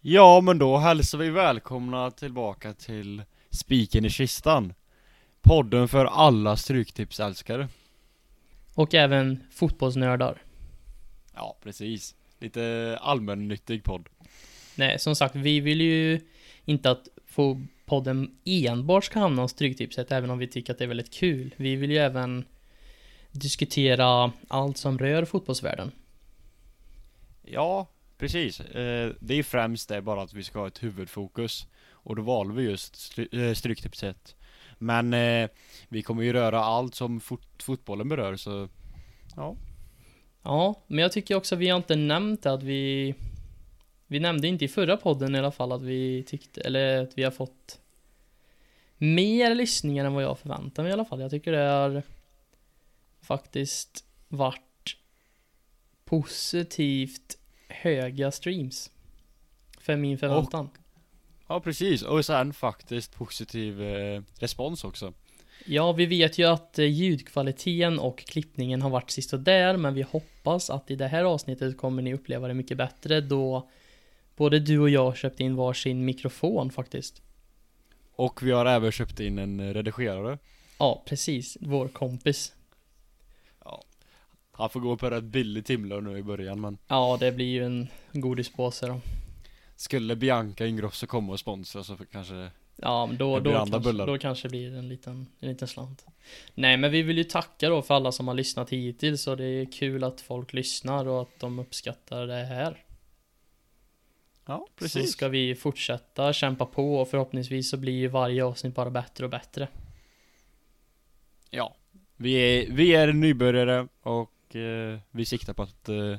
[0.00, 4.74] Ja, men då hälsar vi välkomna tillbaka till Spiken i kistan.
[5.42, 7.68] Podden för alla stryktipsälskare.
[8.74, 10.42] Och även fotbollsnördar.
[11.34, 12.14] Ja, precis.
[12.38, 14.08] Lite allmännyttig podd.
[14.74, 16.20] Nej, som sagt, vi vill ju
[16.64, 20.84] inte att få podden enbart ska hamna om Stryktipset, även om vi tycker att det
[20.84, 21.54] är väldigt kul.
[21.56, 22.44] Vi vill ju även
[23.30, 25.92] diskutera allt som rör fotbollsvärlden.
[27.42, 27.88] Ja,
[28.18, 28.60] precis.
[28.60, 31.66] Eh, det är främst det bara att vi ska ha ett huvudfokus.
[31.90, 34.36] Och då valde vi just eh, Stryktipset.
[34.78, 35.48] Men eh,
[35.88, 38.68] vi kommer ju röra allt som fot- fotbollen berör, så
[39.36, 39.56] ja.
[40.42, 43.14] Ja, men jag tycker också att vi har inte nämnt att vi
[44.06, 47.22] Vi nämnde inte i förra podden i alla fall att vi tyckte, eller att vi
[47.22, 47.80] har fått
[48.98, 51.20] Mer lyssningar än vad jag förväntade mig i alla fall.
[51.20, 52.02] Jag tycker det har
[53.22, 54.96] Faktiskt varit
[56.04, 57.38] Positivt
[57.68, 58.90] höga streams
[59.78, 60.70] För min förväntan
[61.48, 62.02] Ja, precis.
[62.02, 65.12] Och sen faktiskt positiv eh, respons också.
[65.64, 69.94] Ja, vi vet ju att eh, ljudkvaliteten och klippningen har varit sist och där, men
[69.94, 73.70] vi hoppas att i det här avsnittet kommer ni uppleva det mycket bättre då
[74.36, 77.22] både du och jag köpte in varsin mikrofon faktiskt.
[78.16, 80.38] Och vi har även köpt in en eh, redigerare.
[80.78, 81.56] Ja, precis.
[81.60, 82.52] Vår kompis.
[84.58, 87.64] Han får gå på rätt billig timlön nu i början, men Ja, det blir ju
[87.64, 89.00] en godispåse då.
[89.76, 94.18] skulle Bianca Ingrosso komma och sponsra så kanske Ja, men då, då, andra kanske, då
[94.18, 96.06] kanske blir det en liten, en liten slant.
[96.54, 99.44] Nej, men vi vill ju tacka då för alla som har lyssnat hittills och det
[99.44, 102.84] är kul att folk lyssnar och att de uppskattar det här.
[104.46, 108.90] Ja, Så ska vi fortsätta kämpa på och förhoppningsvis så blir ju varje avsnitt bara
[108.90, 109.68] bättre och bättre.
[111.50, 111.76] Ja.
[112.16, 116.18] Vi är, vi är nybörjare och eh, vi siktar på att eh,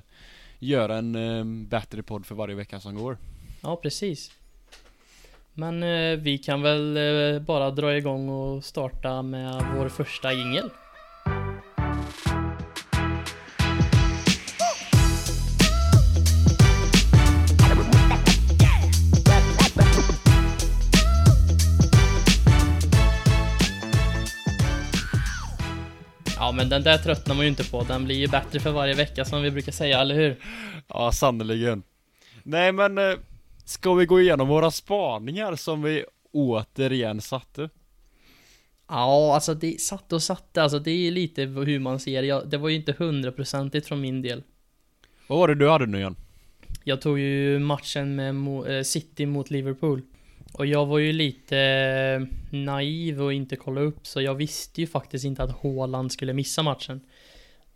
[0.59, 3.17] göra en eh, bättre podd för varje vecka som går.
[3.61, 4.31] Ja, precis.
[5.53, 10.69] Men eh, vi kan väl eh, bara dra igång och starta med vår första jingel.
[26.57, 29.25] Men den där tröttnar man ju inte på, den blir ju bättre för varje vecka
[29.25, 30.35] som vi brukar säga, eller hur?
[30.88, 31.84] Ja, sannerligen.
[32.44, 33.13] Nej men, eh,
[33.66, 37.69] ska vi gå igenom våra spaningar som vi återigen satte?
[38.88, 42.28] Ja, alltså det satte och satte, alltså det är lite hur man ser det.
[42.28, 44.44] Jag, det var ju inte hundraprocentigt från min del.
[45.28, 46.16] Vad var det du hade nu igen?
[46.84, 50.01] Jag tog ju matchen med eh, City mot Liverpool.
[50.53, 54.88] Och jag var ju lite eh, naiv och inte kolla upp, så jag visste ju
[54.88, 57.02] faktiskt inte att Haaland skulle missa matchen.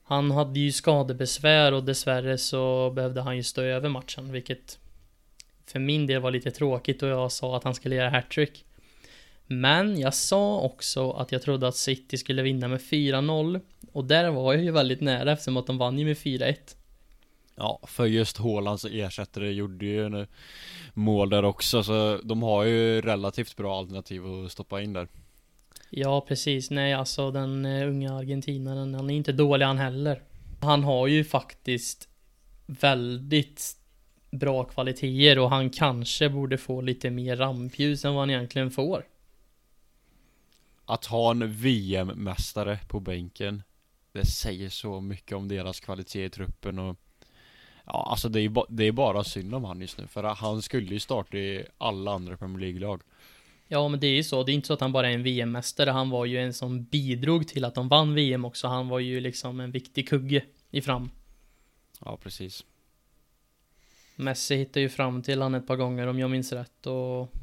[0.04, 4.80] Han hade ju skadebesvär och dessvärre så behövde han ju stå över matchen, vilket
[5.66, 8.66] för min del var lite tråkigt och jag sa att han skulle göra hattrick.
[9.48, 13.62] Men jag sa också att jag trodde att City skulle vinna med 4-0
[13.92, 16.56] och där var jag ju väldigt nära eftersom att de vann ju med 4-1.
[17.56, 20.28] Ja, för just Haalands ersättare gjorde ju en eh,
[20.94, 25.08] mål där också, så de har ju relativt bra alternativ att stoppa in där.
[25.90, 26.70] Ja, precis.
[26.70, 30.22] Nej, alltså den uh, unga argentinaren, han är inte dålig han heller.
[30.62, 32.10] Han har ju faktiskt
[32.66, 33.78] väldigt
[34.32, 39.06] bra kvaliteter och han kanske borde få lite mer rampljus än vad han egentligen får.
[40.86, 43.64] Att ha en VM-mästare på bänken
[44.12, 46.98] Det säger så mycket om deras kvalitet i truppen och
[47.86, 50.62] Ja alltså det är, ba- det är bara synd om han just nu för han
[50.62, 53.02] skulle ju starta i alla andra Premier League-lag
[53.68, 54.44] Ja, men det är ju så.
[54.44, 55.90] Det är inte så att han bara är en VM-mästare.
[55.90, 58.68] Han var ju en som bidrog till att de vann VM också.
[58.68, 61.10] Han var ju liksom en viktig kugge i fram.
[62.00, 62.66] Ja precis
[64.16, 67.34] Messi hittade ju fram till han ett par gånger om jag minns rätt och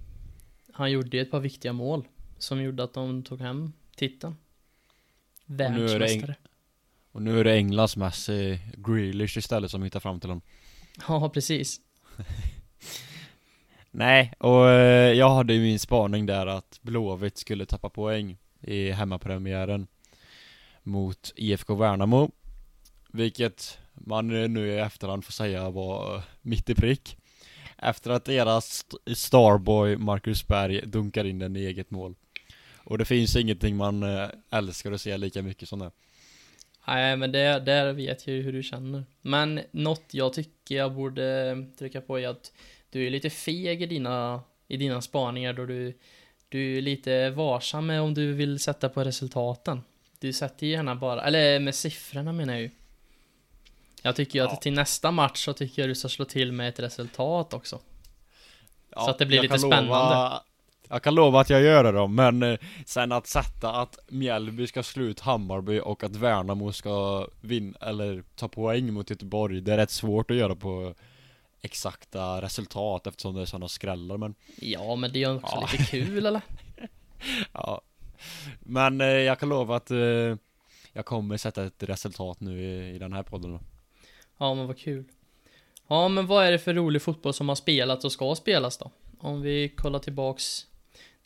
[0.73, 2.05] han gjorde ju ett par viktiga mål
[2.39, 4.37] som gjorde att de tog hem titeln.
[5.45, 6.35] Världsmästare.
[7.19, 10.43] Och nu är det Englands Messi Grealish istället som hittar fram till honom
[11.09, 11.81] Ja, precis.
[13.91, 18.91] Nej, och eh, jag hade ju min spaning där att Blåvitt skulle tappa poäng i
[18.91, 19.87] hemmapremiären
[20.83, 22.31] mot IFK Värnamo
[23.13, 27.17] Vilket man eh, nu i efterhand får säga var eh, mitt i prick.
[27.79, 32.15] Efter att deras st- starboy Marcus Berg dunkar in den i eget mål.
[32.77, 35.91] Och det finns ingenting man eh, älskar att se lika mycket som det
[36.89, 39.05] Nej, men det, där vet jag ju hur du känner.
[39.23, 42.53] Men något jag tycker jag borde trycka på är att
[42.91, 45.99] du är lite feg i dina, i dina spaningar då du,
[46.49, 49.83] du är lite varsam med om du vill sätta på resultaten.
[50.19, 52.71] Du sätter ju gärna bara, eller med siffrorna menar jag ju.
[54.03, 54.51] Jag tycker ju Ja.
[54.53, 57.81] att till nästa match så tycker jag du ska slå till med ett resultat också.
[58.91, 59.87] Ja, så att det blir lite spännande.
[59.89, 60.43] Lova,
[60.91, 64.67] jag kan lova att jag gör det då, men eh, sen att sätta att Mjällby
[64.67, 69.73] ska slå ut Hammarby och att Värnamo ska vinna, eller ta poäng mot Göteborg, det
[69.73, 70.95] är rätt svårt att göra på
[71.61, 75.69] exakta resultat eftersom det är sådana skrällar men Ja, men det är ju också Ja.
[75.73, 76.41] lite kul eller?
[77.53, 77.81] ja
[78.61, 80.37] Men eh, jag kan lova att eh,
[80.93, 83.61] jag kommer sätta ett resultat nu i, i den här podden då.
[84.39, 85.05] Ja, men vad kul.
[85.89, 88.91] Ja, men vad är det för rolig fotboll som har spelats och ska spelas då?
[89.21, 90.67] Om vi kollar tillbaks.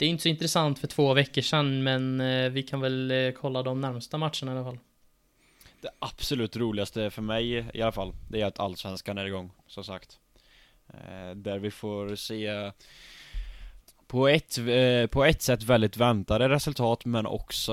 [0.02, 3.32] Det är inte så intressant för två veckor sedan, men eh, vi kan väl eh,
[3.32, 4.78] kolla de närmsta matcherna i alla fall.
[5.80, 9.84] Det absolut roligaste för mig i alla fall, det är att Allsvenskan är igång, som
[9.84, 10.18] sagt.
[10.88, 12.72] Eh, där vi får se
[14.06, 14.58] på ett,
[15.10, 17.72] på ett sätt väldigt väntade resultat, men också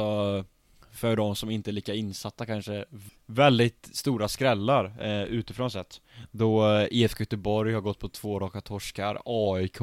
[0.91, 2.85] för de som inte är lika insatta kanske
[3.25, 6.01] väldigt stora skrällar eh, utifrån sett.
[6.31, 9.81] Då IFK Göteborg har gått på två raka torskar, AIK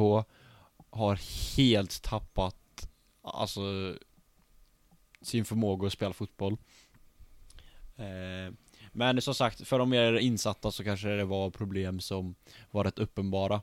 [0.97, 1.19] har
[1.57, 2.89] helt tappat
[3.23, 3.95] alltså
[5.23, 6.57] sin förmåga att spela fotboll.
[7.97, 8.55] Eh,
[8.93, 12.35] men som sagt, för de mer insatta så kanske det var problem som
[12.71, 13.63] var rätt uppenbara.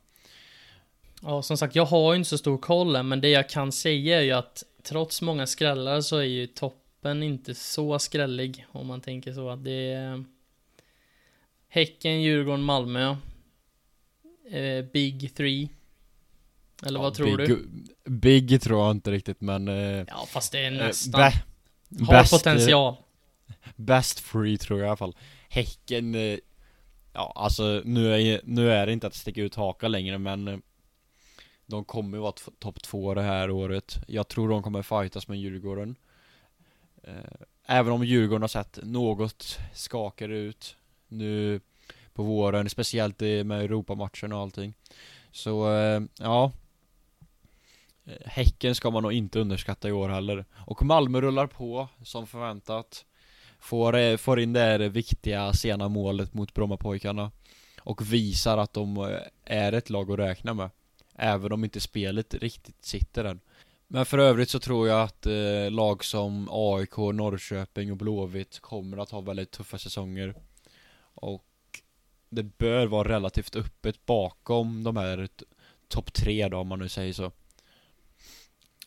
[1.22, 3.72] Ja, som sagt, jag har ju inte så stor koll än, men det jag kan
[3.72, 8.88] säga är ju att trots många skrällar så är ju toppen inte så skrällig, om
[8.88, 9.50] man tänker så.
[9.50, 10.24] att Det är
[11.68, 13.16] Häcken, Djurgården, Malmö.
[14.50, 15.70] Eh, Big Three.
[16.86, 17.68] Eller vad tror big, du?
[18.12, 21.22] Big tror jag inte riktigt men eh, Ja, fast det är eh, nästan.
[21.22, 22.96] bä- har bäst, eh, potential.
[23.76, 25.16] Best free tror jag i alla fall
[25.50, 26.38] Häcken eh,
[27.14, 30.58] Ja alltså nu är, nu är det inte att sticka ut haka längre men eh,
[31.66, 35.38] De kommer ju vara topp två det här året Jag tror de kommer fightas med
[35.40, 35.96] Djurgården
[37.04, 37.14] eh,
[37.68, 40.76] Även om Djurgården har sett något skakade ut
[41.08, 41.60] Nu
[42.14, 44.74] på våren, speciellt med Europamatchen och allting
[45.32, 46.63] Så eh, ja Eh,
[48.06, 50.46] Eh, Häcken ska man nog inte underskatta i år heller.
[50.56, 53.06] Och Malmö rullar på som förväntat.
[53.60, 57.32] Får, eh, får in det här viktiga sena målet mot Brommapojkarna.
[57.80, 60.70] Och visar att de eh, är ett lag att räkna med.
[61.16, 63.40] Även om inte spelet riktigt sitter än.
[63.88, 68.98] Men för övrigt så tror jag att eh, lag som AIK, Norrköping och Blåvitt kommer
[68.98, 70.36] att ha väldigt tuffa säsonger.
[71.16, 71.46] Och
[72.30, 75.28] det bör vara relativt öppet bakom de här
[75.88, 77.32] topp tre då om man nu säger så.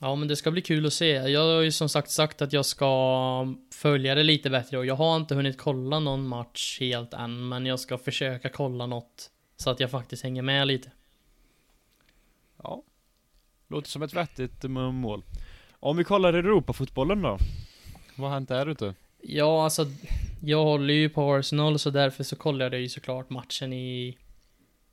[0.00, 1.10] Ja, men det ska bli kul att se.
[1.10, 4.94] Jag har ju som sagt sagt att jag ska följa det lite bättre och jag
[4.94, 9.70] har inte hunnit kolla någon match helt än, men jag ska försöka kolla något så
[9.70, 10.90] att jag faktiskt hänger med lite.
[12.62, 12.82] Ja
[13.68, 15.22] Låter som ett vettigt eh, mål
[15.80, 17.38] Om vi kollar Europafotbollen då
[18.16, 18.94] Vad har hänt där ute?
[19.20, 19.86] Ja, alltså,
[20.42, 24.18] jag håller ju på Arsenal så därför så kollade jag ju såklart matchen i,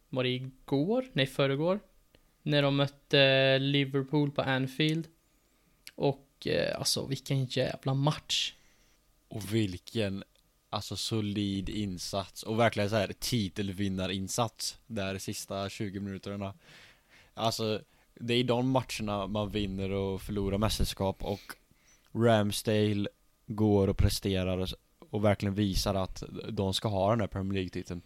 [0.09, 1.05] var det igår?
[1.13, 1.79] Nej, förrgår.
[2.43, 5.07] När de mötte Liverpool på Anfield.
[5.95, 8.53] Och eh, alltså vilken jävla match.
[9.27, 10.23] Och vilken
[10.69, 16.53] Alltså solid insats och verkligen så här titelvinnarinsats Där sista 20 minuterna
[17.33, 17.81] Alltså
[18.15, 21.55] Det är i de matcherna man vinner och förlorar mästerskap och
[22.11, 23.07] Ramsdale
[23.45, 24.67] går och presterar och,
[25.09, 28.01] och verkligen visar att de ska ha den här Premier League-titeln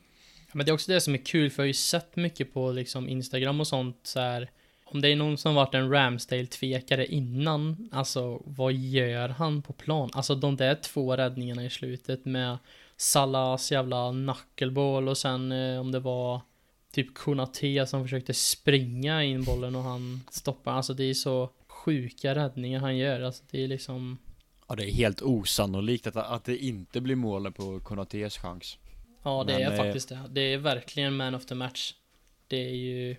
[0.57, 2.71] men det är också det som är kul för jag har ju sett mycket på
[2.71, 4.50] liksom Instagram och sånt så här.
[4.86, 10.09] Om det är någon som varit en Ramsdale-tvekare innan, alltså vad gör han på plan?
[10.14, 12.57] Alltså de där två räddningarna i slutet med
[12.95, 16.42] Salas jävla knuckleball och sen eh, om det var
[16.92, 20.71] typ Konate som försökte springa in bollen och han stoppar.
[20.71, 23.21] Alltså det är så sjuka räddningar han gör.
[23.21, 24.18] Alltså det är liksom
[24.68, 28.78] Ja det är helt osannolikt att, att det inte blir mål på Konates chans
[29.28, 30.19] Ja, det Men, är eh, faktiskt det.
[30.30, 31.94] Det är verkligen man of the match.
[32.48, 33.16] Det är ju...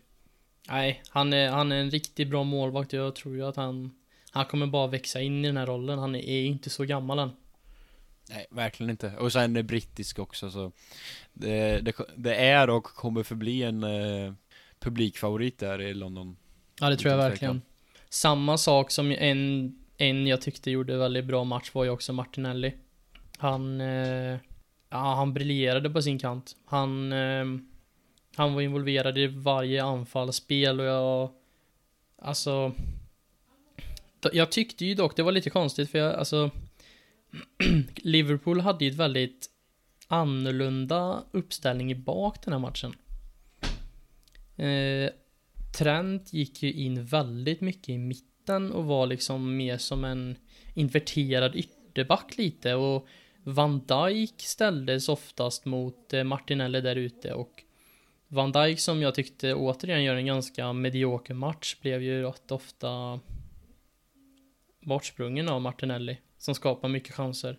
[0.69, 2.93] Nej, han är, han är en riktigt bra målvakt.
[2.93, 3.95] Jag tror ju att han...
[4.31, 5.99] Han kommer bara växa in i den här rollen.
[5.99, 7.31] Han är inte så gammal än.
[8.31, 9.17] Nej, verkligen inte.
[9.17, 10.73] Och sen är brittisk också så
[11.33, 14.33] det, det, det är och kommer förbli en eh,
[14.81, 16.37] publikfavorit där i London.
[16.81, 17.62] Ja, det tror jag verkligen.
[18.09, 22.75] Samma sak som en, en jag tyckte gjorde väldigt bra match var ju också Martinelli.
[23.38, 23.81] Han...
[23.81, 24.38] Eh,
[24.90, 26.57] ja, han briljerade på sin kant.
[26.64, 27.12] Han...
[27.12, 27.45] Eh,
[28.38, 31.30] han var involverad i varje anfallsspel och jag...
[32.18, 32.73] Alltså...
[34.33, 36.50] Jag tyckte ju dock det var lite konstigt för jag, alltså...
[37.97, 39.50] Liverpool hade ju ett väldigt
[40.09, 42.95] annorlunda uppställning i bak den här matchen.
[44.57, 45.11] Eh,
[45.78, 50.37] Trent gick ju in väldigt mycket i mitten och var liksom mer som en
[50.75, 53.07] inverterad ytterback lite och
[53.49, 57.64] Van Dijk ställdes oftast mot eh, Martinelli där ute och
[58.28, 63.21] Van Dijk som jag tyckte återigen gör en ganska medioker match blev ju rätt ofta
[64.81, 67.59] bortsprungen av Martinelli som skapar mycket chanser.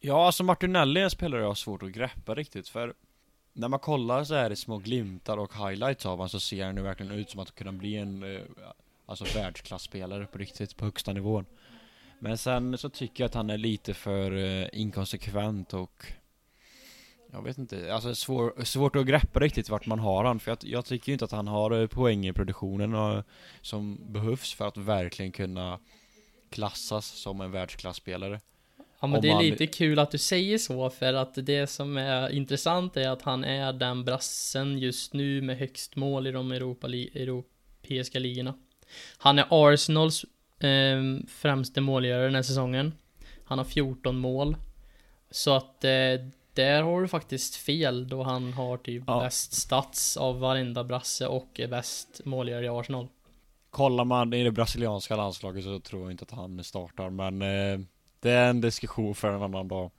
[0.00, 2.94] Ja, alltså Martinelli är en spelare jag har svårt att greppa riktigt för
[3.52, 6.76] när man kollar så här i små glimtar och highlights av honom så ser han
[6.76, 8.40] ju verkligen ut som att kunna bli en eh,
[9.08, 11.46] Alltså världsklasspelare på riktigt, på högsta nivån
[12.18, 16.04] men sen så tycker jag att han är lite för eh, inkonsekvent och
[17.32, 20.58] Jag vet inte, alltså svår, svårt att greppa riktigt vart man har han för jag,
[20.62, 23.24] jag tycker inte att han har eh, poäng i produktionen och,
[23.62, 25.78] som behövs för att verkligen kunna
[26.50, 28.40] klassas som en världsklasspelare
[29.00, 31.66] Ja men Om det är han- lite kul att du säger så för att det
[31.66, 36.30] som är intressant är att han är den brassen just nu med högst mål i
[36.32, 38.54] de Europa europeiska ligorna.
[39.18, 40.24] Han är Arsenals
[40.60, 42.94] eh, främste målgörare den här säsongen.
[43.44, 44.56] Han har 14 mål.
[45.30, 45.90] Så att eh,
[46.54, 49.20] där har du faktiskt fel då han har typ Ja.
[49.20, 53.08] bäst stats av varenda brasse och är bäst målgörare i Arsenal.
[53.70, 57.80] Kollar man i det brasilianska landslaget så tror jag inte att han startar men eh,
[58.20, 59.90] Det är en diskussion för en annan dag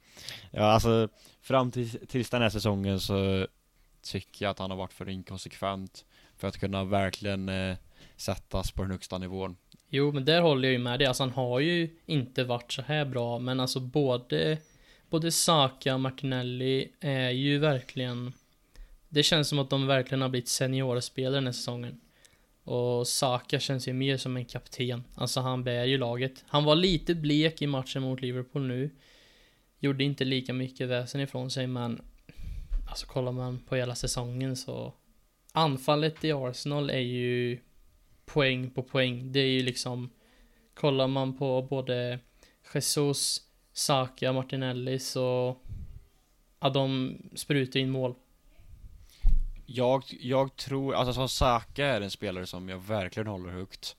[0.52, 1.10] Ja alltså
[1.42, 3.48] Fram till, tills den här säsongen så
[4.02, 6.06] Tycker jag att han har varit för inkonsekvent
[6.38, 7.78] För att kunna verkligen eh,
[8.18, 9.58] Sättas på den högsta nivån
[9.90, 11.08] Jo, men där håller jag ju med dig.
[11.08, 14.58] Alltså han har ju inte varit så här bra, men alltså både
[15.10, 18.34] både Saka och Martinelli är ju verkligen
[19.10, 22.00] Det känns som att de verkligen har blivit seniorspelare den här säsongen.
[22.64, 25.04] Och Saka känns ju mer som en kapten.
[25.16, 26.44] Alltså han bär ju laget.
[26.48, 28.90] Han var lite blek i matchen mot Liverpool nu.
[29.80, 32.02] Gjorde inte lika mycket väsen ifrån sig, men
[32.90, 34.94] Alltså kollar man på hela säsongen så
[35.52, 37.60] Anfallet i Arsenal är ju
[38.34, 39.32] poäng på poäng.
[39.32, 40.10] Det är ju liksom
[40.74, 42.20] Kollar man på både
[42.74, 43.42] Jesus,
[43.74, 45.58] Saka, Martinelli så
[46.60, 48.16] Ja, de sprutar in mål.
[49.66, 53.96] Jag, jag tror, alltså som Saka är en spelare som jag verkligen håller högt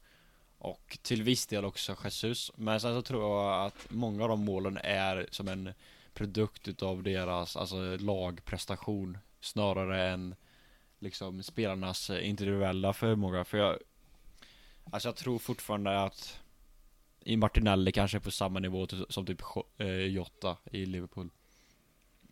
[0.58, 4.44] Och till viss del också Jesus Men sen så tror jag att många av de
[4.44, 5.72] målen är som en
[6.14, 10.34] produkt utav deras, alltså lagprestation Snarare än
[10.98, 13.78] liksom spelarnas individuella förmåga För jag
[14.90, 16.40] Alltså jag tror fortfarande att
[17.20, 19.42] I Martinelli kanske är på samma nivå som typ
[19.78, 21.30] eh, Jota i Liverpool.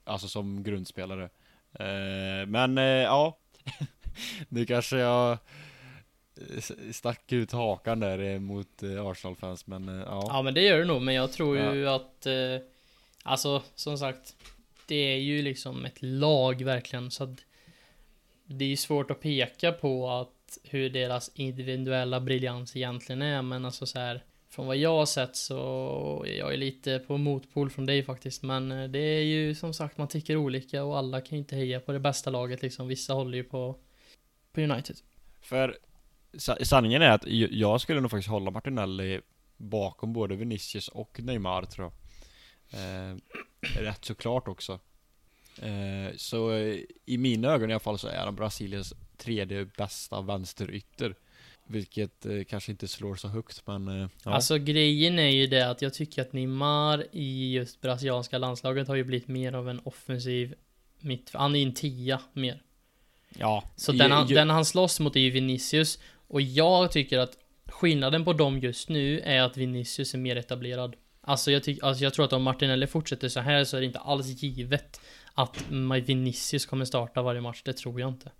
[0.05, 1.25] Alltså som grundspelare.
[1.73, 3.38] Eh, men eh, ja.
[4.49, 5.38] Nu kanske jag
[6.93, 10.25] stack ut hakan där mot Arsenal-fans men ja.
[10.29, 12.35] Ja, men det gör det nog, men jag tror ju att eh,
[13.23, 14.37] Alltså, som sagt
[14.87, 17.45] Det är ju liksom ett lag verkligen, så att
[18.45, 23.64] Det är ju svårt att peka på att hur deras individuella briljans egentligen är, men
[23.64, 27.71] alltså så här Från vad jag har sett så är jag är lite på motpol
[27.71, 31.21] från dig faktiskt, men eh, det är ju som sagt man tycker olika och alla
[31.21, 32.88] kan ju inte heja på det bästa laget liksom.
[32.88, 33.78] Vissa håller ju på
[34.52, 34.97] på United.
[35.40, 35.78] För
[36.62, 39.21] sanningen är att jag skulle nog faktiskt hålla Martinelli
[39.57, 41.93] bakom både Vinicius och Neymar tror
[42.71, 43.17] jag eh,
[43.61, 44.81] Rätt såklart också
[45.62, 46.52] eh, Så
[47.05, 51.14] i mina ögon i alla fall så är han Brasiliens tredje bästa vänsterytter
[51.66, 54.30] Vilket eh, kanske inte slår så högt men eh, ja.
[54.34, 58.94] Alltså grejen är ju det att jag tycker att Neymar i just brasilianska landslaget har
[58.94, 60.54] ju blivit mer av en offensiv
[61.00, 62.62] mitt, han är ju en tia mer.
[63.38, 65.98] ja Så ju- den, han, ju- den han slåss mot är ju Vinicius
[66.28, 70.96] och jag tycker att skillnaden på dem just nu är att Vinicius är mer etablerad.
[71.20, 73.87] Alltså jag, tycker, alltså jag tror att om Martinelli fortsätter så här så är det
[73.87, 75.00] inte alls givet
[75.34, 75.64] att
[76.06, 78.30] Vinicius kommer starta varje match, det tror jag inte.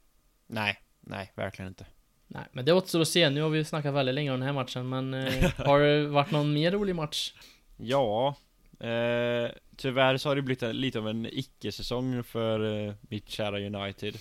[0.49, 1.87] Nej, nej verkligen inte
[2.31, 3.31] Nej, men det återstår att se.
[3.31, 6.31] Nu har vi snackat väldigt länge om den här matchen, men eh, har det varit
[6.31, 7.33] någon mer rolig match?
[7.77, 8.37] Ja,
[8.81, 14.17] eh, tyvärr så har det blivit lite av en icke-säsong för eh, mitt kära United.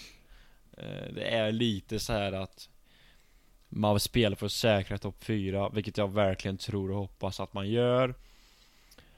[0.78, 2.70] Eh, det är lite så här att
[3.70, 7.70] man spelar för att säkra topp 4, vilket jag verkligen tror och hoppas att man
[7.70, 8.16] gör.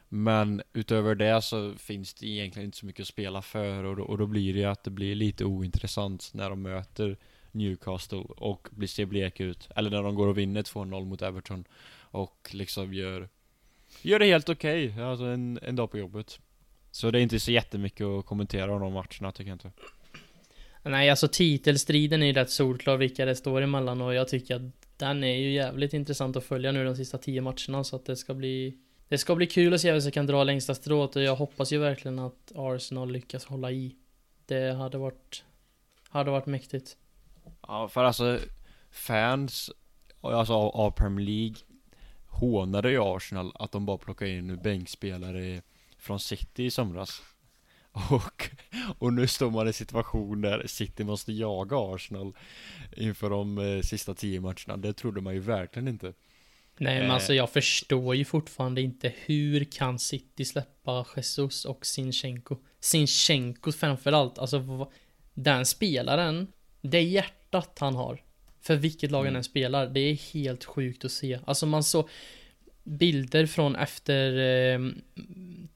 [0.10, 4.04] Men utöver det så finns det egentligen inte så mycket att spela för och då,
[4.04, 7.18] och då blir det ju att det blir lite ointressant när de möter
[7.52, 9.70] Newcastle och blir ser blek ut.
[9.76, 11.64] Eller när de går och vinner 2-0 mot Everton
[12.12, 13.30] och liksom gör
[14.02, 16.40] Gör det helt okej, alltså en, en dag på jobbet
[16.92, 19.72] Så det är inte så jättemycket att kommentera om de matcherna tycker jag inte
[20.84, 24.98] Nej, alltså titelstriden är ju rätt solklar vilka det står emellan och jag tycker att
[24.98, 28.16] den är ju jävligt intressant att följa nu de sista tio matcherna så att det
[28.16, 28.78] ska bli
[29.10, 31.72] det ska bli kul att se vem som kan dra längsta strået och jag hoppas
[31.72, 33.96] ju verkligen att Arsenal lyckas hålla i.
[34.46, 35.44] Det hade varit
[36.10, 36.98] Hade varit mäktigt.
[37.62, 38.40] Ja för alltså
[38.92, 39.72] Fans
[40.22, 41.56] Alltså av, av Premier League
[42.26, 45.62] Hånade ju Arsenal att de bara plockade in bänkspelare
[45.98, 47.22] Från City i somras
[47.92, 48.50] Och,
[49.00, 52.34] och nu står man i en situation där City måste jaga Arsenal
[52.98, 54.78] inför de eh, sista tio matcherna.
[54.78, 56.14] Det trodde man ju verkligen inte.
[56.80, 57.14] Nej, men Eh.
[57.14, 62.58] alltså jag förstår ju fortfarande inte hur kan City släppa Jesus och Sinchenko?
[62.80, 64.92] Sinchenko framförallt, alltså
[65.34, 66.48] den spelaren,
[66.82, 68.24] det hjärtat han har.
[68.62, 69.36] För vilket lag han Mm.
[69.38, 71.40] än spelar, det är helt sjukt att se.
[71.46, 72.10] Alltså man såg
[72.84, 74.80] bilder från efter eh,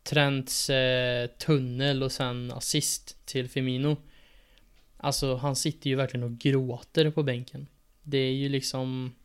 [0.03, 3.97] Trents eh, tunnel och sen assist till Firmino.
[4.97, 7.67] Alltså han sitter ju verkligen och gråter på bänken.
[8.03, 9.15] Det är ju liksom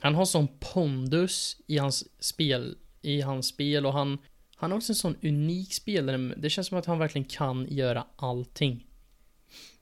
[0.00, 4.18] han har sån pondus i hans spel, i hans spel och han,
[4.56, 6.34] han är också en sån unik spelare.
[6.36, 8.86] Det känns som att han verkligen kan göra allting.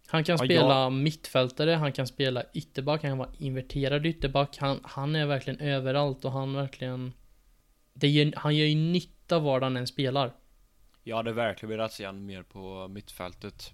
[0.06, 4.56] Han kan Ja, spela mittfältare, han kan spela ytterback, han kan vara inverterad ytterback.
[4.58, 7.12] Han, han är verkligen överallt och han verkligen...
[7.94, 10.32] Det gör, han gör ju nytta var han än spelar.
[11.02, 13.72] Jag hade verkligen velat se han mer på mittfältet.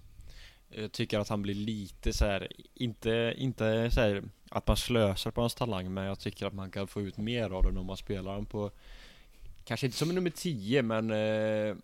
[0.77, 5.31] Jag tycker att han blir lite så här, inte, inte så här att man slösar
[5.31, 7.85] på hans talang, men jag tycker att man kan få ut mer av den om
[7.85, 8.71] man spelar honom på,
[9.63, 11.75] kanske inte som nummer 10, men eh,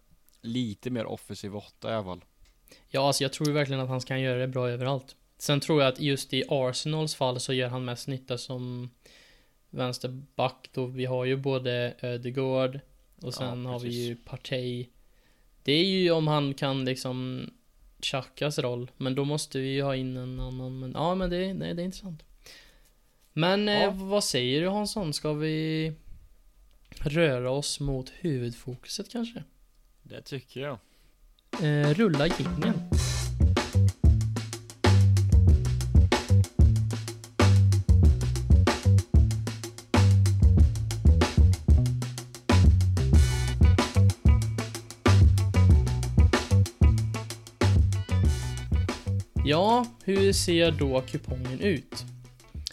[0.41, 2.21] lite mer offensiv åtta i alla fall.
[2.87, 5.15] Ja, alltså jag tror verkligen att han kan göra det bra överallt.
[5.37, 8.89] Sen tror jag att just i Arsenals fall så gör han mest nytta som
[9.69, 12.79] vänsterback då vi har ju både Ödegaard
[13.21, 14.87] och sen Ja, har vi ju Partey.
[15.63, 17.49] Det är ju om han kan liksom
[18.01, 21.53] Chakas roll, men då måste vi ju ha in en annan, men ja men det,
[21.53, 22.23] nej, det är intressant.
[23.33, 23.73] Men Ja.
[23.83, 25.93] eh, vad säger du Hansson, ska vi
[26.99, 29.43] röra oss mot huvudfokuset kanske?
[30.03, 30.77] Det tycker jag.
[31.63, 32.73] Eh, rulla jingeln.
[49.51, 52.05] Ja, hur ser då kupongen ut?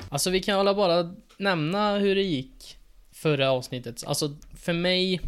[0.08, 2.76] Alltså vi kan alla bara nämna hur det gick
[3.12, 4.04] förra avsnittet.
[4.06, 5.20] Alltså för mig,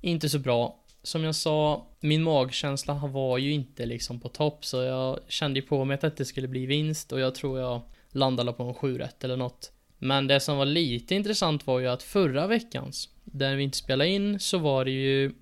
[0.00, 0.84] inte så bra.
[1.02, 5.66] Som jag sa, min magkänsla var ju inte liksom på topp så jag kände ju
[5.66, 8.98] på mig att det skulle bli vinst och jag tror jag landade på en 7
[8.98, 9.72] rätt eller något.
[9.98, 14.10] Men det som var lite intressant var ju att förra veckans, där vi inte spelade
[14.10, 15.32] in, så var det ju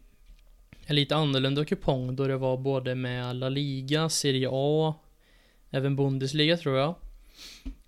[0.86, 4.94] en lite annorlunda kupong då det var både med La Liga, Serie A,
[5.70, 6.94] även Bundesliga tror jag.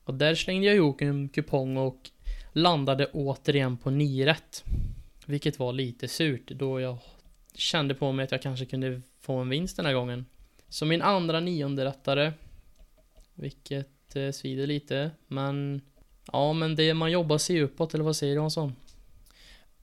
[0.05, 2.11] Och där slängde jag ihop en kupong och
[2.53, 4.65] landade återigen på 9 rätt.
[5.27, 6.99] Vilket var lite surt då jag
[7.55, 10.27] kände på mig att jag kanske kunde få en vinst den här gången.
[10.69, 12.33] Så min andra nionde rättare.
[13.35, 15.81] Vilket eh, svider lite, men
[16.33, 18.77] ja, men det man jobbar sig uppåt, eller vad säger du Hansson?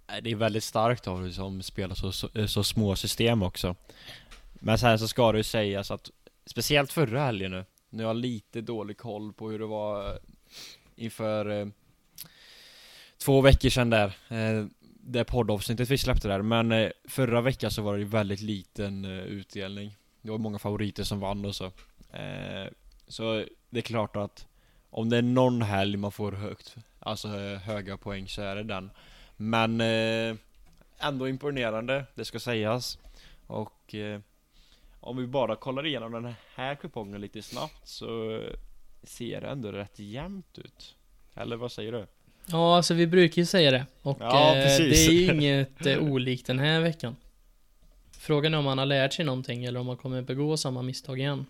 [0.08, 3.44] Nej, Det är väldigt starkt av dig som spelar så, så, eh, så små system
[3.44, 3.76] också.
[4.54, 6.12] Men sen så ska det ju sägas att
[6.50, 10.16] Speciellt förra helgen nu nu har jag lite dålig koll på hur det var eh,
[10.96, 11.68] Inför eh,
[13.18, 16.42] Två veckor sedan där eh, Det poddavsnittet vi släppte där.
[16.42, 19.96] Men eh, förra veckan så var det ju väldigt liten eh, utdelning.
[20.22, 21.66] Det var många favoriter som vann och så.
[22.14, 22.68] Eh,
[23.08, 24.48] Så det är klart att
[24.90, 28.64] Om det är någon helg man får högt Alltså eh, höga poäng så är det
[28.64, 28.92] den.
[29.38, 30.36] Men eh,
[31.00, 33.00] ändå imponerande, det ska sägas.
[33.48, 34.20] Och eh,
[35.00, 38.42] om vi bara kollar igenom den här kupongen lite snabbt så
[39.04, 40.96] ser det ändå rätt jämnt ut.
[41.36, 42.08] Eller vad säger du?
[42.46, 43.86] Ja, alltså vi brukar ju säga det.
[44.02, 47.16] Och Ja, eh, det är ju inget eh, olikt den här veckan.
[48.12, 51.20] Frågan är om han har lärt sig någonting eller om han kommer begå samma misstag
[51.20, 51.46] igen.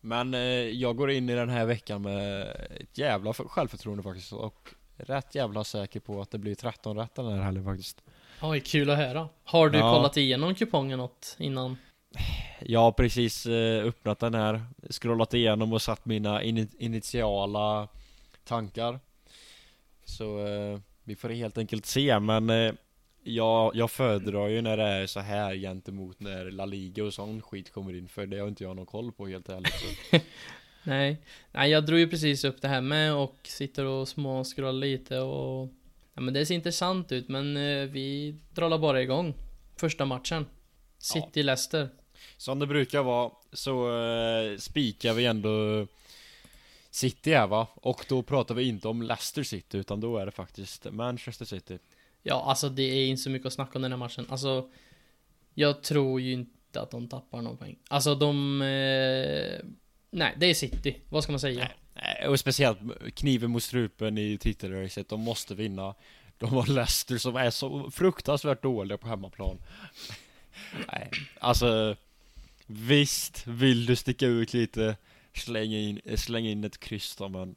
[0.00, 2.40] Men eh, jag går in i den här veckan med
[2.80, 7.14] ett jävla för- självförtroende faktiskt och rätt jävla säker på att det blir 13 rätt
[7.14, 8.02] den här helgen faktiskt.
[8.42, 9.28] Oj, kul att höra.
[9.44, 9.94] Har du Ja.
[9.94, 11.76] kollat igenom kupongen något innan?
[12.60, 17.88] Jag har precis eh, öppnat den här, scrollat igenom och satt mina ini- initiala
[18.44, 19.00] tankar.
[20.04, 22.72] Så eh, vi får helt enkelt se, men eh,
[23.22, 27.42] jag, jag föredrar ju när det är så här gentemot när La Liga och sån
[27.42, 29.72] skit kommer in, för det har inte jag någon koll på helt ärligt.
[30.82, 31.16] Nej.
[31.52, 35.68] Nej, jag drog ju precis upp det här med och sitter och småscrollar lite och...
[36.14, 37.54] Ja, men det ser intressant ut, men
[37.92, 39.34] vi drar bara igång.
[39.76, 40.46] Första matchen.
[40.98, 41.88] City-Leicester.
[42.40, 45.86] Som det brukar vara så eh, spikar vi ändå
[46.90, 47.66] City här va?
[47.74, 51.78] Och då pratar vi inte om Leicester City utan då är det faktiskt Manchester City.
[52.22, 54.26] Ja, alltså det är inte så mycket att snacka om den här matchen.
[54.28, 54.70] Alltså,
[55.54, 57.78] jag tror ju inte att de tappar någon poäng.
[57.88, 58.62] Alltså de...
[58.62, 59.66] Eh,
[60.10, 60.96] nej, det är City.
[61.08, 61.68] Vad ska man säga?
[61.94, 62.78] Nej, Och speciellt
[63.14, 65.94] kniven mot strupen i titelracet, de måste vinna.
[66.38, 69.58] De har Leicester som är så fruktansvärt dåliga på hemmaplan.
[70.92, 71.96] Nej, alltså
[72.72, 74.96] Visst vill du sticka ut lite,
[75.34, 77.54] slänga in, slänga in ett kryss då, men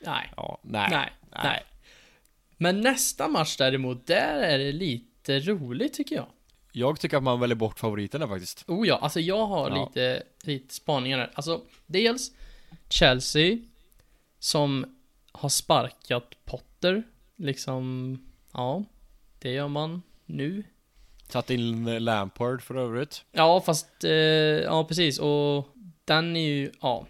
[0.00, 0.32] Nej.
[0.36, 0.88] ja, nej.
[0.90, 1.12] Nej.
[1.44, 1.62] Nej.
[2.56, 6.26] Men nästa match däremot, där är det lite roligt tycker jag.
[6.72, 8.64] Jag tycker att man väljer bort favoriterna faktiskt.
[8.68, 9.84] Oh ja, alltså jag har Ja.
[9.86, 11.30] lite, lite spaningar här.
[11.34, 12.30] Alltså, dels
[12.88, 13.58] Chelsea
[14.38, 14.96] som
[15.32, 17.02] har sparkat Potter.
[17.36, 18.18] Liksom,
[18.52, 18.84] ja,
[19.38, 20.64] det gör man nu.
[21.32, 23.24] Satt in Lampard för övrigt.
[23.32, 25.18] Ja, fast, eh, ja precis.
[25.18, 25.68] Och
[26.04, 27.06] den är ju, ja.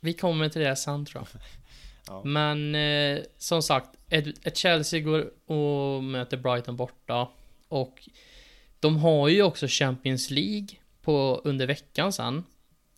[0.00, 1.40] Vi kommer till det sen tror jag.
[2.06, 2.22] Ja.
[2.24, 7.28] Men eh, som sagt, ett, ett Chelsea går och möter Brighton borta.
[7.68, 8.08] Och
[8.80, 10.68] de har ju också Champions League
[11.02, 12.44] på, under veckan sen.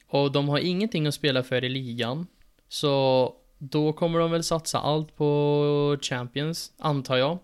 [0.09, 2.27] Och de har ingenting att spela för i ligan.
[2.69, 7.39] Så då kommer de väl satsa allt på Champions, antar jag.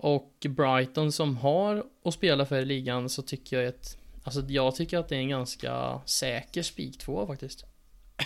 [0.00, 4.74] Och Brighton som har att spela för i ligan så tycker jag att Alltså jag
[4.74, 7.64] tycker att det är en ganska säker spik två faktiskt.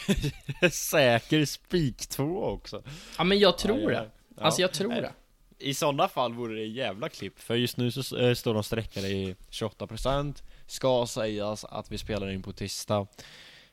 [0.72, 2.82] Säker spik två också.
[3.18, 3.94] Ja men jag tror Ja, det.
[3.94, 4.06] ja,
[4.37, 4.42] ja.
[4.42, 5.12] Alltså jag tror det.
[5.58, 9.08] I sådana fall vore det jävla klipp, för just nu så eh, står de sträckade
[9.08, 13.06] i 28% Ska sägas att vi spelar in på tisdag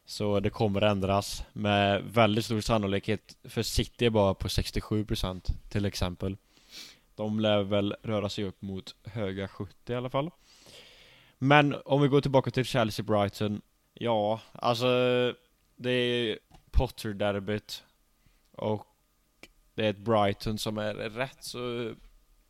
[0.05, 5.85] Så det kommer ändras med väldigt stor sannolikhet För City är bara på 67% till
[5.85, 6.37] exempel
[7.19, 10.31] de lär väl röra sig upp mot höga 70 i alla fall.
[11.37, 13.61] Men om vi går tillbaka till Chelsea Brighton
[13.93, 14.87] Ja, alltså
[15.75, 16.39] Det är
[16.71, 17.83] Potter-derbyt.
[18.51, 18.87] Och
[19.75, 21.93] det är ett Brighton som är rätt så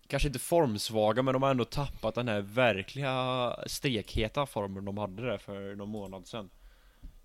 [0.08, 5.22] Kanske inte formsvaga men de har ändå tappat den här verkliga stekheta formen de hade
[5.22, 6.50] där för någon månad sedan.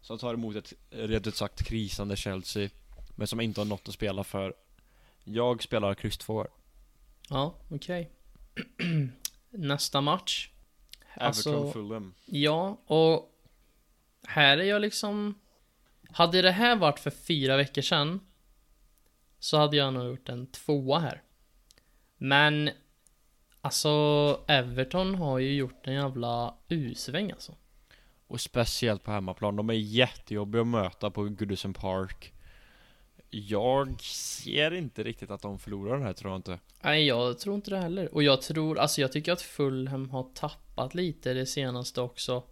[0.01, 2.69] Som tar emot ett rent ut sagt krisande Chelsea
[3.15, 4.55] Men som inte har något att spela för.
[5.25, 6.47] Jag spelar kryss 2
[7.31, 8.11] Ja, okej.
[9.51, 10.51] Nästa match.
[11.15, 13.41] Everton Alltså- Fulham Ja, och
[14.27, 15.35] här är jag liksom...
[16.09, 18.21] Hade det här varit för fyra veckor sedan
[19.39, 21.23] så hade jag nog gjort en tvåa här.
[22.17, 22.71] Men
[23.61, 23.91] alltså
[24.49, 27.55] Everton har ju gjort en jävla U-sväng alltså.
[28.27, 32.33] Och speciellt på hemmaplan, de är jättejobbiga att möta på Goodison Park
[33.37, 37.55] jag ser inte riktigt att de förlorar den här tror jag inte Nej, jag tror
[37.55, 38.15] inte det heller.
[38.15, 42.43] Och jag tror, alltså jag tycker att Fulham har tappat lite det senaste också.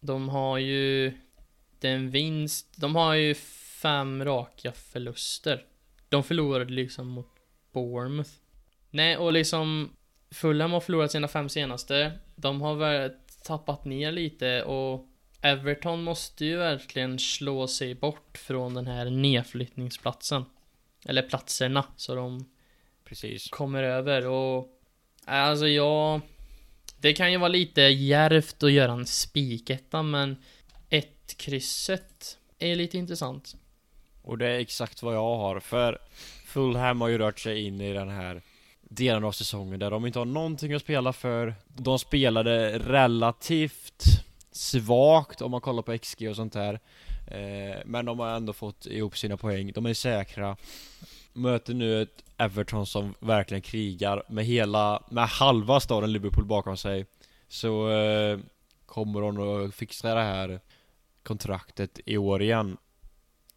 [0.00, 1.12] De har ju
[1.78, 3.34] den vinst, de har ju
[3.82, 5.64] fem raka förluster.
[6.08, 7.28] De förlorade liksom mot
[7.72, 8.30] Bournemouth.
[8.90, 9.90] Nej, och liksom
[10.30, 12.12] Fulham har förlorat sina fem senaste.
[12.36, 13.12] De har väl
[13.44, 15.08] tappat ner lite och
[15.44, 20.44] Everton måste ju verkligen slå sig bort från den här nedflyttningsplatsen.
[21.04, 22.44] Eller platserna, så de
[23.04, 24.68] Precis kommer över och
[25.24, 26.20] alltså jag
[27.00, 30.36] Det kan ju vara lite djärvt att göra en spiketta men
[30.90, 33.56] ett krysset är lite intressant.
[34.22, 35.98] Och det är exakt vad jag har, för
[36.46, 38.42] Fulham har ju rört sig in i den här
[38.80, 44.04] delen av säsongen där de inte har någonting att spela för De spelade relativt
[44.56, 46.80] svagt om man kollar på XG och sånt där
[47.26, 50.56] eh, Men de har ändå fått ihop sina poäng, de är säkra
[51.32, 57.06] Möter nu ett Everton som verkligen krigar med hela, med halva staden Liverpool bakom sig
[57.48, 58.38] Så eh,
[58.86, 60.60] kommer de att fixa det här
[61.22, 62.76] kontraktet i år igen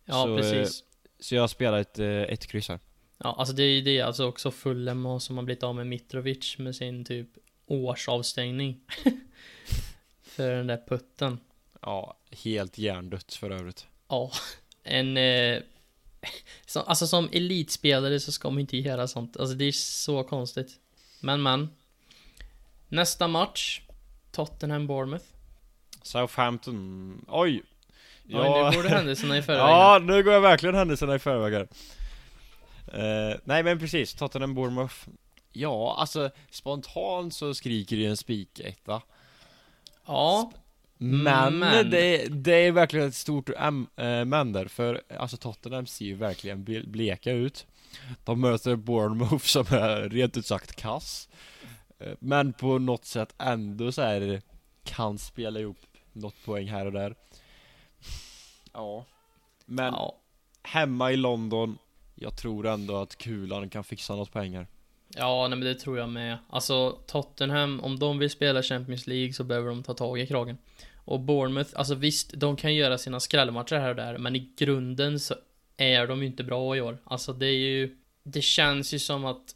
[0.06, 0.84] Ja, Så, precis.
[1.20, 2.80] Så jag spelar ett, eh, ett kryss här.
[3.18, 6.58] Ja, alltså det är ju det alltså också Fulham som har blivit av med Mitrovic
[6.58, 7.30] med sin typ
[7.66, 8.80] årsavstängning.
[10.38, 11.40] För den där putten.
[11.82, 13.88] Ja, helt hjärndött för övrigt.
[14.08, 14.32] Ja,
[14.84, 15.18] en...
[15.18, 15.62] Eh,
[16.66, 19.38] som, alltså som elitspelare så ska man inte göra sånt.
[19.38, 20.80] Alltså det är så konstigt.
[21.20, 21.70] Men men.
[22.88, 23.82] Nästa match.
[24.32, 25.26] Tottenham-Bournemouth.
[26.02, 27.64] Southampton, oj!
[28.24, 29.62] Ja, nu går det händelserna i förväg.
[29.62, 31.68] ja, nu går jag verkligen händelserna i förväg här.
[32.94, 34.96] Eh, nej men precis, Tottenham Bournemouth.
[35.52, 39.02] Ja, alltså spontant så skriker det en spiketta.
[40.08, 40.52] Ja,
[40.98, 43.88] Men, Men- Det, det är verkligen ett stort äm-
[44.20, 47.68] äh, men där, för alltså Tottenham ser ju verkligen ble- bleka ut.
[48.24, 51.30] De möter Bournemouth som är rent ut sagt kass.
[52.00, 54.42] Eh, Men på något sätt ändå så här
[54.84, 55.78] kan spela ihop
[56.14, 57.16] något poäng här och där.
[58.74, 59.06] Ja.
[59.66, 60.16] Men ja.
[60.64, 61.78] hemma i London,
[62.16, 64.68] jag tror ändå att kulan kan fixa något poäng här.
[65.16, 66.38] Ja, nej men det tror jag med.
[66.50, 70.58] Alltså Tottenham, om de vill spela Champions League så behöver de ta tag i kragen.
[71.06, 75.20] Och Bournemouth, alltså visst, de kan göra sina skrällmatcher här och där, men i grunden
[75.20, 75.36] så
[75.78, 76.98] är de ju inte bra i år.
[77.04, 79.54] Alltså det är ju, det känns ju som att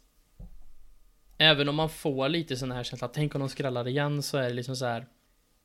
[1.38, 4.48] Även om man får lite sån här känsla, tänk om de skrällar igen så är
[4.48, 5.06] det liksom så här.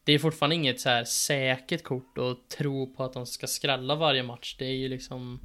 [0.04, 3.96] det är fortfarande inget så här säkert kort att tro på att de ska skrälla
[3.96, 4.56] varje match.
[4.60, 5.40] Det är ju liksom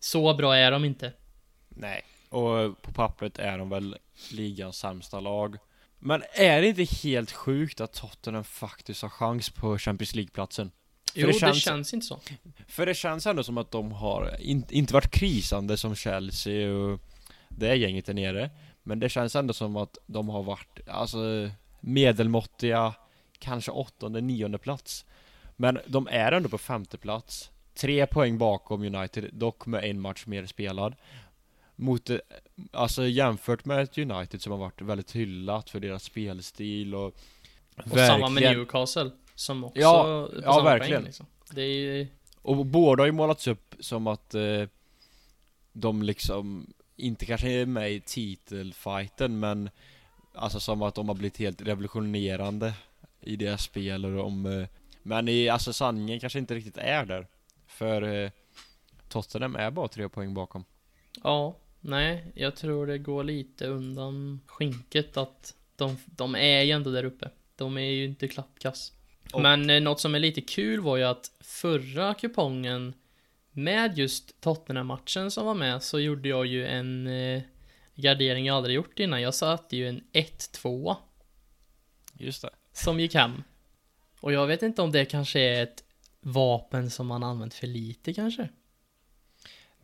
[0.00, 1.12] så bra är de inte.
[1.68, 3.96] Nej, och på pappret är de väl
[4.32, 5.56] ligans sämsta lag.
[5.98, 10.70] Men är det inte helt sjukt att Tottenham faktiskt har chans på Champions League-platsen?
[11.14, 12.20] Jo, det det känns- känns, inte så.
[12.68, 17.00] För det känns ändå som att de har in, inte varit krisande som Chelsea och
[17.48, 18.50] det gänget där nere.
[18.82, 22.94] Men det känns ändå som att de har varit, alltså medelmåttiga,
[23.38, 25.04] kanske åttonde, nionde plats.
[25.56, 27.50] Men de är ändå på femte plats.
[27.74, 30.94] Tre poäng bakom United, dock med en match mer spelad.
[31.76, 32.18] Mot, eh,
[32.72, 37.14] alltså jämfört med ett United som har varit väldigt hyllat för deras spelstil och
[37.76, 39.10] Och samma med Newcastle.
[39.34, 40.94] Som också Ja, på ja, samma verkligen.
[40.94, 41.26] Poäng, liksom.
[41.50, 42.06] Det är ju...
[42.42, 44.62] Och båda har ju målats upp som att eh,
[45.72, 49.70] de liksom inte kanske är med i titelfighten men
[50.34, 52.74] alltså som att de har blivit helt revolutionerande
[53.20, 54.68] i deras spel och de eh,
[55.02, 57.26] men i alltså sanningen kanske inte riktigt är där
[57.66, 58.30] för eh,
[59.08, 60.64] Tottenham är bara tre poäng bakom.
[61.22, 66.90] Ja, nej, jag tror det går lite undan skinket att de, de är ju ändå
[66.90, 67.30] där uppe.
[67.56, 68.92] De är ju inte klappkass.
[69.32, 72.94] Och- Men eh, något som är lite kul var ju att förra kupongen
[73.52, 77.42] med just Tottenham-matchen som var med så gjorde jag ju en eh,
[77.94, 79.22] gardering jag aldrig gjort innan.
[79.22, 80.96] Jag satte ju en 1-2
[82.14, 82.50] Just det.
[82.72, 83.42] som gick hem.
[84.20, 85.84] Och jag vet inte om det kanske är ett
[86.20, 88.48] vapen som man använt för lite kanske.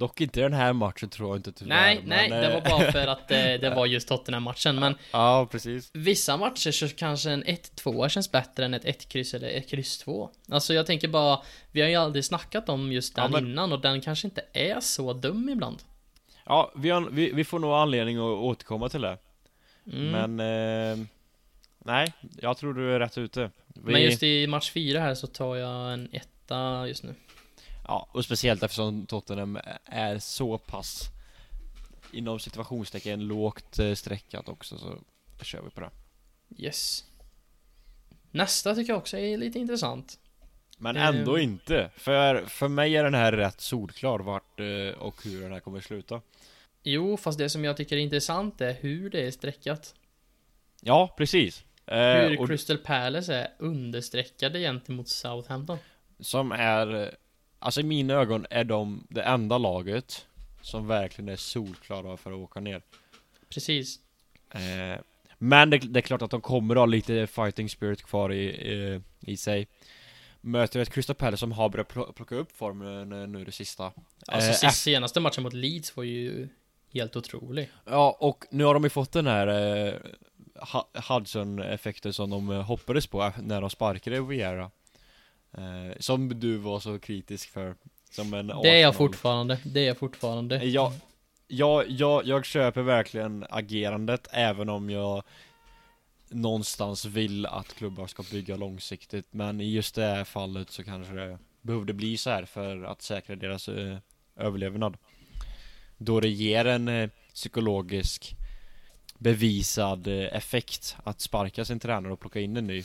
[0.03, 1.69] Dock inte den här matchen tror jag inte tyvärr.
[1.77, 4.77] Nej, men, nej, det eh, var bara för att det, det var just Tottenham-matchen.
[4.81, 5.91] Men Ja, precis.
[5.95, 10.31] vissa matcher så kanske en 1-2 känns bättre än ett 1-kryss eller ett kryss 2.
[10.49, 11.41] Alltså jag tänker bara,
[11.73, 14.45] vi har ju aldrig snackat om just Ja, den men- innan och den kanske inte
[14.53, 15.79] är så dum ibland.
[16.45, 19.19] Ja, vi, har, vi, vi får nog anledning att återkomma till det.
[19.93, 20.37] Mm.
[20.37, 21.07] Men eh,
[21.85, 23.51] Nej, jag tror du är rätt ute.
[23.67, 27.15] Vi, Men just i match 4 här så tar jag en etta just nu.
[27.87, 31.09] Ja, och speciellt eftersom Tottenham är så pass
[32.13, 34.99] Inom situationstecken lågt eh, streckat också så
[35.43, 35.91] kör vi på det.
[36.59, 37.05] Yes.
[38.31, 40.19] Nästa tycker jag också är lite intressant.
[40.79, 41.15] Men Ehm.
[41.17, 41.91] ändå inte.
[41.97, 45.81] För, för mig är den här rätt solklar vart eh, och hur den här kommer
[45.81, 46.21] sluta.
[46.83, 49.95] Jo, fast det som jag tycker är intressant är hur det är streckat.
[50.81, 51.65] Ja, precis.
[51.87, 55.79] Eh, Hur och Crystal Palace är understreckade gentemot Southampton.
[56.21, 57.15] som är,
[57.63, 60.27] alltså i mina ögon är de det enda laget
[60.63, 62.83] som verkligen är solklara för att åka ner.
[63.49, 63.99] Precis.
[64.51, 65.01] Eh,
[65.39, 68.47] men det, det är klart att de kommer ha lite fighting spirit kvar i,
[68.95, 69.01] eh,
[69.33, 69.69] i sig.
[70.41, 73.93] Möter ett Crystal Palace som har börjat pl- plocka upp formen eh, nu det sista.
[74.27, 76.49] Alltså Eh, senaste matchen mot Leeds var ju
[76.93, 77.71] helt otrolig.
[77.85, 79.47] Ja, och nu har de ju fått den här
[79.87, 79.95] eh,
[81.09, 84.71] Hudson-effekten som de hoppades på eh, när de sparkade Vieira.
[85.59, 87.75] Eh, som du var så kritisk för.
[88.11, 89.59] Som en Det är jag fortfarande.
[89.65, 90.65] Det är jag fortfarande.
[90.65, 90.93] Jag,
[91.47, 95.23] jag, jag, jag köper verkligen agerandet även om jag
[96.31, 101.15] någonstans vill att klubbar ska bygga långsiktigt men i just det här fallet så kanske
[101.15, 103.97] det behövde bli så här för att säkra deras eh,
[104.37, 104.97] överlevnad.
[105.99, 108.37] Då det ger en eh, psykologisk
[109.19, 112.83] bevisad eh, effekt att sparka sin tränare och plocka in en ny.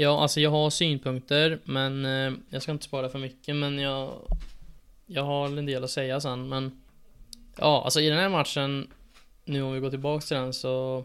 [0.00, 4.12] Ja, alltså jag har synpunkter, men eh, jag ska inte spara för mycket, men jag...
[5.06, 6.82] Jag har en del att säga sen, men...
[7.56, 8.90] Ja, alltså i den här matchen,
[9.44, 11.04] nu om vi går tillbaks till den så...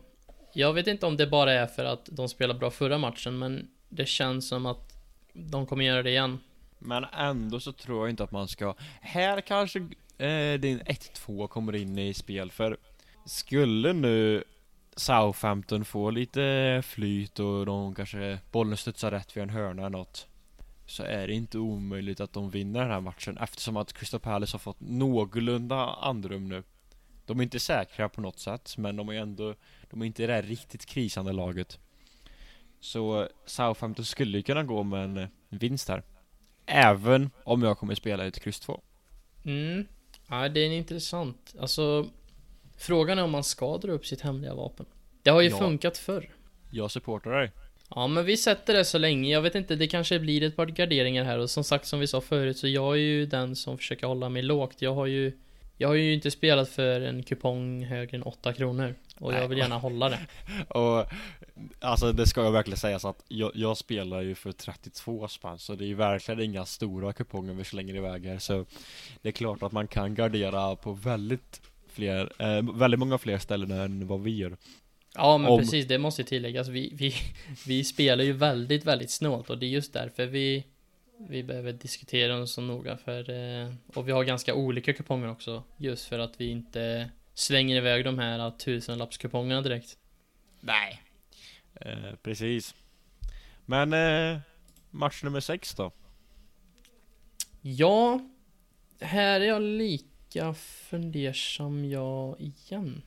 [0.54, 3.68] Jag vet inte om det bara är för att de spelade bra förra matchen, men
[3.90, 4.94] det känns som att
[5.34, 6.40] de kommer göra det igen.
[6.80, 9.80] Men ändå så tror jag inte att man ska Här kanske
[10.18, 12.78] eh, din 1-2 kommer in i spel för
[13.26, 14.44] Skulle nu
[14.96, 20.28] Southampton får lite flyt och de kanske bollen studsar rätt vid en hörna eller något
[20.86, 24.54] Så är det inte omöjligt att de vinner den här matchen eftersom att Crystal Palace
[24.54, 26.64] har fått någorlunda andrum nu
[27.26, 29.56] De är inte säkra på något sätt men de är ändå
[29.90, 31.80] De är inte det där riktigt krisande laget
[32.80, 36.04] Så Southampton skulle ju kunna gå med en vinst här
[36.66, 38.82] Även om jag kommer spela ett kryss 2
[39.46, 39.88] Mm.
[40.30, 41.56] Ja, det är intressant.
[41.60, 42.10] Alltså...
[42.78, 44.86] Frågan är om man ska dra upp sitt hemliga vapen.
[45.24, 45.58] Det har ju Ja.
[45.58, 46.30] funkat förr.
[46.72, 47.52] Jag supportar dig
[47.90, 49.30] Ja, men vi sätter det så länge.
[49.34, 52.08] Jag vet inte, det kanske blir ett par garderingar här och som sagt som vi
[52.08, 54.82] sa förut så jag är ju den som försöker hålla mig lågt.
[54.82, 55.32] Jag har ju
[55.78, 59.58] jag har ju inte spelat för en kupong högre än 8 kronor och jag vill
[59.58, 60.20] gärna hålla det.
[60.80, 61.06] Och
[61.80, 65.60] Alltså det ska jag verkligen säga så att jag, jag spelar ju för 32 spänn
[65.60, 68.66] Så det är ju verkligen inga stora kuponger vi slänger iväg här Så
[69.22, 71.62] Det är klart att man kan gardera på väldigt
[71.96, 74.58] fler, eh, väldigt många fler ställen än vad vi gör
[75.16, 76.68] Ja men Om- precis, det måste tilläggas.
[76.68, 77.14] Vi, vi,
[77.68, 80.66] vi spelar ju väldigt, väldigt snålt och det är just därför vi,
[81.30, 85.64] vi behöver diskutera dem så noga för, eh, och vi har ganska olika kuponger också.
[85.78, 89.98] Just för att vi inte slänger iväg de här tusenlappskupongerna direkt.
[90.60, 91.02] Nej.
[91.82, 92.76] Eh, precis.
[93.66, 94.40] Men eh,
[94.92, 95.92] match nummer sex då?
[97.62, 98.20] Ja,
[99.00, 99.62] här är jag
[100.36, 103.02] lika fundersam jag igen.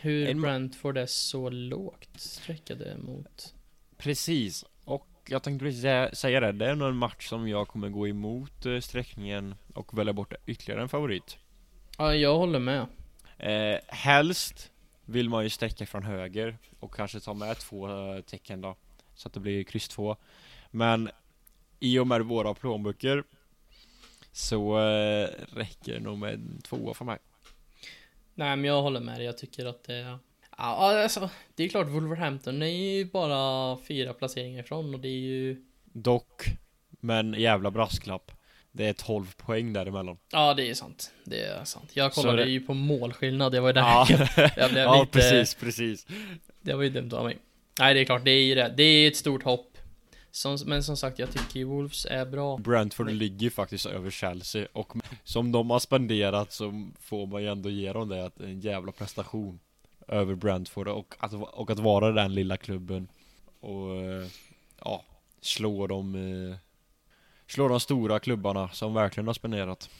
[0.00, 3.54] Hur En Brentford är så lågt sträckade mot...
[3.96, 4.64] Precis.
[4.84, 7.88] Och jag tänkte precis sä- säga det, det är nog en match som jag kommer
[7.88, 11.38] gå emot eh, sträckningen och välja bort ytterligare en favorit.
[11.98, 12.86] Ja, jag håller med.
[13.38, 14.70] Eh, helst
[15.04, 18.76] vill man ju sträcka från höger och kanske ta med två eh, tecken då.
[19.14, 20.16] Så att det blir kryss två.
[20.70, 21.10] Men
[21.80, 23.24] i och med våra plånböcker
[24.38, 27.18] så eh, räcker det nog med en tvåa för mig.
[28.34, 29.26] Nej, men jag håller med dig.
[29.26, 30.18] Jag tycker att det är...
[30.58, 35.18] Ja, alltså, det är klart Wolverhampton är ju bara fyra placeringar ifrån och det är
[35.18, 35.64] ju...
[35.84, 36.42] Dock,
[36.90, 38.32] men jävla brasklapp.
[38.72, 40.18] Det är 12 poäng däremellan.
[40.32, 41.12] Ja, det är sant.
[41.24, 41.90] Det är sant.
[41.92, 43.52] Jag kollade det- ju på målskillnad.
[43.52, 44.06] Det var ju där Ja,
[44.56, 45.12] jag blev ja lite...
[45.12, 46.06] precis, precis.
[46.60, 47.38] Det var ju dumt av mig.
[47.80, 48.24] Nej, det är klart.
[48.24, 48.74] Det är ju det.
[48.76, 49.77] Det är ett stort hopp.
[50.30, 52.58] Som, men som sagt, jag tycker ju Wolves är bra.
[52.58, 54.92] Brentford ligger faktiskt över Chelsea och
[55.24, 58.92] som de har spenderat så får man ju ändå ge dem det att en jävla
[58.92, 59.60] prestation
[60.08, 63.08] över Brentford och att, och att vara den lilla klubben
[63.60, 64.26] och eh,
[64.84, 65.04] ja,
[65.40, 66.56] slå de eh,
[67.46, 69.90] slå de stora klubbarna som verkligen har spenderat.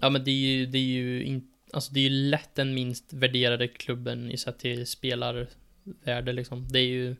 [0.00, 2.74] Ja, men det är ju, det är ju in, Alltså det är ju lätt den
[2.74, 6.68] minst värderade klubben i sett till spelarvärde liksom.
[6.68, 7.16] Det är ju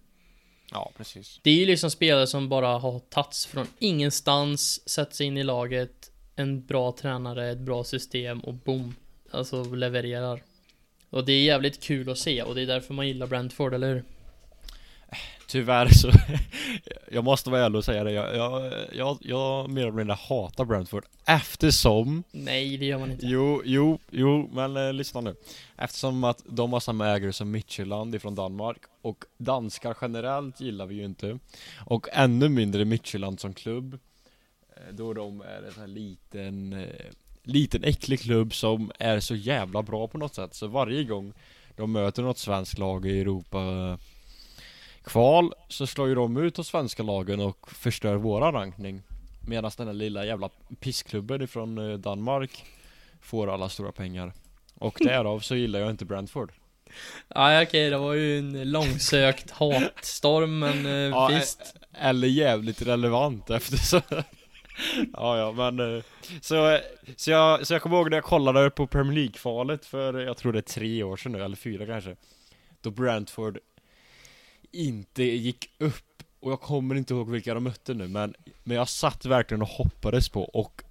[0.71, 1.41] Ja, precis.
[1.43, 5.43] Det är ju liksom spelare som bara har tagits från ingenstans, satt sig in i
[5.43, 8.95] laget, en bra tränare, ett bra system och boom,
[9.31, 10.43] alltså levererar.
[11.11, 13.95] Och det är jävligt kul att se och det är därför man gillar Brentford, eller
[13.95, 14.05] hur?
[15.47, 16.11] Tyvärr så
[17.13, 20.65] Jag måste vara ärlig och säga det jag, jag, jag, jag mer eller mindre hatar
[20.65, 23.27] Brentford Eftersom Nej, det gör man inte.
[23.27, 25.35] Jo, jo, jo, men eh, lyssna nu.
[25.77, 30.95] Eftersom att de har samma ägare som Midtjylland ifrån Danmark och danskar generellt gillar vi
[30.95, 31.39] ju inte.
[31.87, 33.99] Och ännu mindre Midtjylland som klubb.
[34.77, 37.07] eh, Då de är en sån här liten, eh,
[37.43, 40.55] liten äcklig klubb som är så jävla bra på något sätt.
[40.55, 41.33] Så varje gång
[41.77, 43.99] de möter något svenskt lag i Europa
[45.05, 49.03] kval så slår ju de ut de svenska lagen och förstör våra rankning.
[49.47, 52.65] Medan den här lilla jävla pissklubben ifrån eh, Danmark
[53.21, 54.33] får alla stora pengar.
[54.75, 56.53] Och därav så gillar jag inte Brentford.
[57.29, 61.75] Ja, okej, det var ju en långsökt hatstorm, men eh, Ja, visst.
[61.93, 64.01] Eller jävligt relevant eftersom
[65.13, 66.03] Ja ja men eh,
[66.41, 66.79] så,
[67.17, 70.53] så, jag, så jag kommer ihåg när jag kollade på Premier League-kvalet för jag tror
[70.53, 72.17] det är tre år sedan nu, eller fyra kanske
[72.81, 73.59] Då Brentford
[74.73, 78.89] inte gick upp och jag kommer inte ihåg vilka de mötte nu men Men jag
[78.89, 80.83] satt verkligen och hoppades på och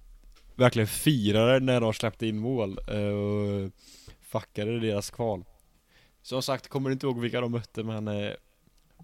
[0.54, 3.70] Verkligen firade när de släppte in mål eh, och
[4.20, 5.44] fuckade deras kval
[6.22, 8.32] Som sagt, kommer inte ihåg vilka de mötte men eh,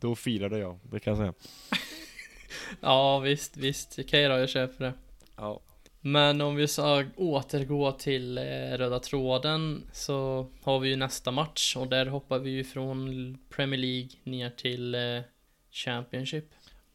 [0.01, 1.35] Då firade jag, det kan jag säga
[2.81, 3.99] Ja, visst, visst.
[3.99, 4.93] Okej då, jag köper det.
[5.37, 5.61] Ja
[6.07, 8.43] Men om vi ska återgå till eh,
[8.79, 13.81] röda tråden så har vi ju nästa match och där hoppar vi ju från Premier
[13.81, 15.21] League ner till eh,
[15.71, 16.45] Championship.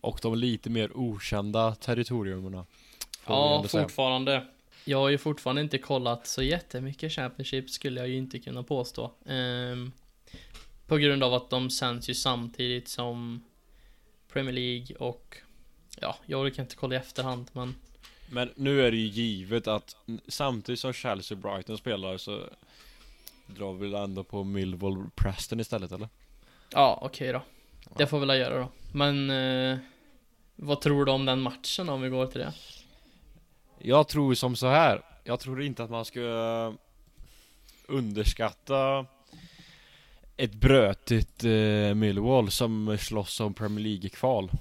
[0.01, 2.65] Och de lite mer okända territoriumerna
[3.11, 3.83] vi Ja, säga.
[3.83, 4.45] fortfarande.
[4.85, 9.11] Jag har ju fortfarande inte kollat så jättemycket Championship skulle jag ju inte kunna påstå.
[9.25, 9.91] Ehm,
[10.87, 13.43] på grund av att de sänds ju samtidigt som
[14.33, 15.37] Premier League och
[16.01, 17.75] ja, jag orkar inte kolla i efterhand men
[18.29, 19.95] Men nu är det ju givet att
[20.27, 22.49] samtidigt som Chelsea och Brighton spelar så
[23.55, 26.09] Drar vi väl ändå på Millwall Preston istället eller?
[26.69, 27.41] ja, okej då.
[27.97, 28.67] Det får vi väl göra då.
[28.93, 29.77] Men eh,
[30.55, 32.53] vad tror du om den matchen om vi går till det?
[33.79, 35.01] Jag tror som så här.
[35.23, 36.73] Jag tror inte att man ska eh,
[37.87, 39.05] underskatta
[40.37, 44.51] ett brötigt eh, Millwall som slåss om Premier League-kval.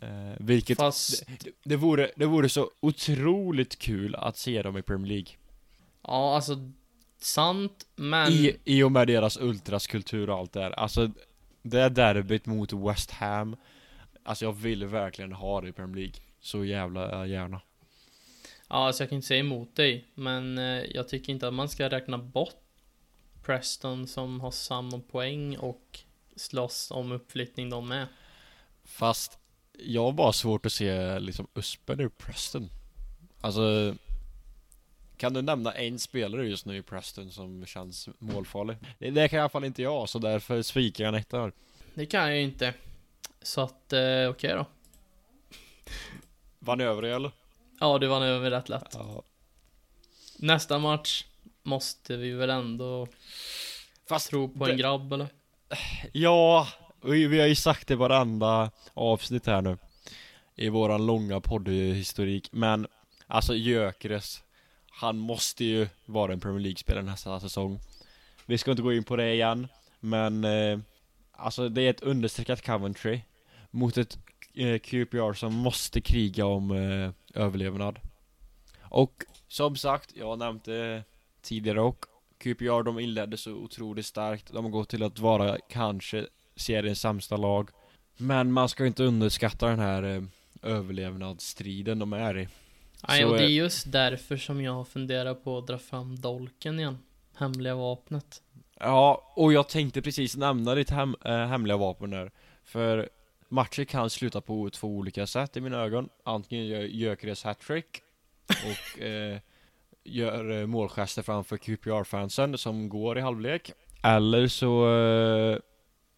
[0.00, 4.82] Eh, vilket Fast, det, det, vore, det vore så otroligt kul att se dem i
[4.82, 5.32] Premier League.
[6.02, 6.72] ja alltså
[7.18, 10.70] sant, men I, I och med deras ultraskultur och allt det där.
[10.70, 11.10] Alltså,
[11.62, 13.56] det är derbyt mot West Ham.
[14.22, 16.20] Alltså jag vill verkligen ha det i Premier League.
[16.40, 17.60] Så jävla äh, gärna.
[18.68, 21.68] Ja, alltså jag kan inte säga emot dig, men eh, jag tycker inte att man
[21.68, 22.62] ska räkna bort
[23.42, 26.00] Preston som har samma poäng och
[26.36, 28.06] slåss om uppflyttning de med.
[28.84, 29.38] Fast
[29.78, 32.70] jag har bara svårt att se liksom Uspen i Preston.
[33.40, 33.94] Alltså
[35.16, 38.76] Kan du nämna en spelare just nu i Preston som känns målfarlig?
[38.98, 41.52] Det, det kan i alla fall inte jag, så därför sviker jag en etta här.
[41.94, 42.74] Det kan jag ju inte.
[43.42, 44.66] Så att, eh, okej då.
[46.58, 47.30] Vann över eller?
[47.80, 48.90] Ja, du vann över rätt lätt.
[48.92, 49.22] Ja.
[50.38, 51.24] Nästa match
[51.62, 53.08] måste vi väl ändå
[54.08, 55.26] Fast tro på det- en grabb eller?
[56.12, 56.68] Ja,
[57.02, 59.78] vi, har ju sagt det i varenda avsnitt här nu.
[60.54, 62.48] I våran långa poddhistorik.
[62.52, 62.86] Men
[63.26, 64.42] Alltså Gyökeres
[64.90, 67.78] Han måste ju vara en Premier League-spelare nästa säsong.
[68.46, 69.68] Vi ska inte gå in på det igen
[70.00, 70.78] Men eh,
[71.32, 73.20] Alltså det är ett understreckat Coventry
[73.70, 74.18] Mot ett
[74.54, 77.98] eh, QPR som måste kriga om eh, överlevnad.
[78.80, 81.04] Och som sagt, jag har nämnt det
[81.42, 82.04] tidigare och
[82.38, 84.52] QPR de inledde så otroligt starkt.
[84.52, 86.26] De har gått till att vara kanske
[86.56, 87.70] seriens sämsta lag.
[88.16, 90.22] Men man ska inte underskatta den här eh,
[90.62, 92.48] överlevnadsstriden de är i.
[93.08, 96.98] Nej, och det är just därför som jag funderar på att dra fram dolken igen.
[97.34, 98.42] Hemliga vapnet.
[98.80, 102.30] Ja, och jag tänkte precis nämna ditt hem, äh, hemliga vapen där.
[102.64, 103.08] För
[103.48, 106.08] matchen kan sluta på två olika sätt i mina ögon.
[106.24, 108.02] Antingen gör Gyökeres hattrick
[108.46, 109.38] och eh,
[110.04, 113.72] gör eh, målgester framför QPR-fansen som går i halvlek.
[114.02, 115.58] Eller så, eh,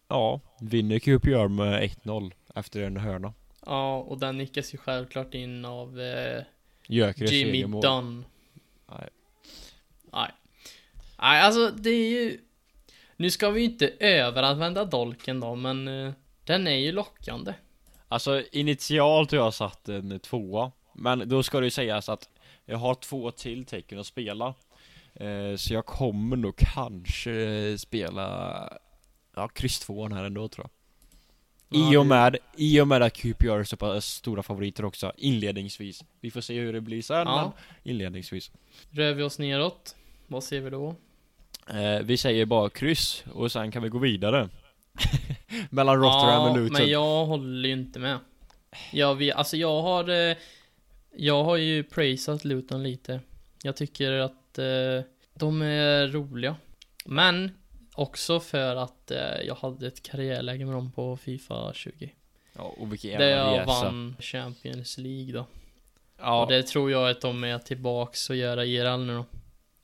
[0.09, 3.33] ja, vinner QPR med 1-0 efter en hörna
[3.65, 6.43] Ja, och den nickas ju självklart in av eh,
[6.87, 8.25] Gyökeres Jimmy Dunn.
[8.89, 9.09] Nej.
[10.11, 10.31] Nej.
[11.21, 12.39] Nej, alltså det är ju...
[13.17, 16.11] Nu ska vi ju inte överanvända dolken då, men eh,
[16.43, 17.53] den är ju lockande.
[18.07, 22.29] Alltså initialt har jag satt en tvåa Men då ska det ju sägas att
[22.65, 24.53] jag har två till tecken att spela
[25.13, 28.79] eh, Så jag kommer nog kanske spela
[29.39, 30.67] Ja, krysstvåan här ändå tror
[31.71, 35.11] jag I och med, i och med att QPR är så pass stora favoriter också
[35.17, 37.53] inledningsvis Vi får se hur det blir sen Ja.
[37.83, 38.51] men inledningsvis
[38.91, 39.95] Rör vi oss neråt,
[40.27, 40.95] vad ser vi då?
[41.69, 44.49] eh, Vi säger bara kryss och sen kan vi gå vidare
[45.69, 48.19] Mellan Rotterdam ja, och Luton men jag håller ju inte med.
[48.91, 50.09] Jag vet, alltså jag har...
[50.29, 50.35] Eh,
[51.17, 53.21] jag har ju praisat Luton lite.
[53.63, 54.65] Jag tycker att eh,
[55.33, 56.55] de är roliga.
[57.05, 57.51] Men
[57.99, 62.13] också för att eh, jag hade ett karriärläge med dem på Fifa 20.
[62.55, 65.45] Ja, och vilken Där jävla jag resa vann Champions League då.
[66.17, 69.25] Ja, Och det tror jag att de är tillbaks och göra IRL nu då.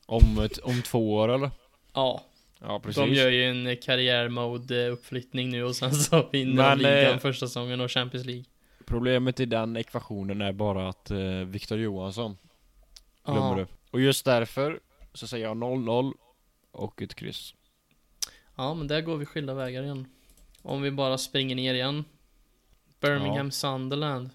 [0.05, 1.51] om, ett, om två år eller?
[1.93, 2.23] Ja,
[2.59, 6.83] Ja precis de gör ju en karriärmode uppflyttning nu och sen så vinner Men, de
[6.83, 8.45] ligan eh, första säsongen och Champions League.
[8.85, 12.37] Problemet i den ekvationen är bara att eh, Viktor Johansson
[13.25, 13.55] glömmer Ja.
[13.55, 14.79] du Och just därför
[15.13, 16.13] så säger jag 0-0
[16.71, 17.53] och ett kryss
[18.55, 20.07] Ja, men där går vi skilda vägar igen.
[20.61, 22.05] Om vi bara springer ner igen.
[22.99, 24.29] Birmingham Sunderland.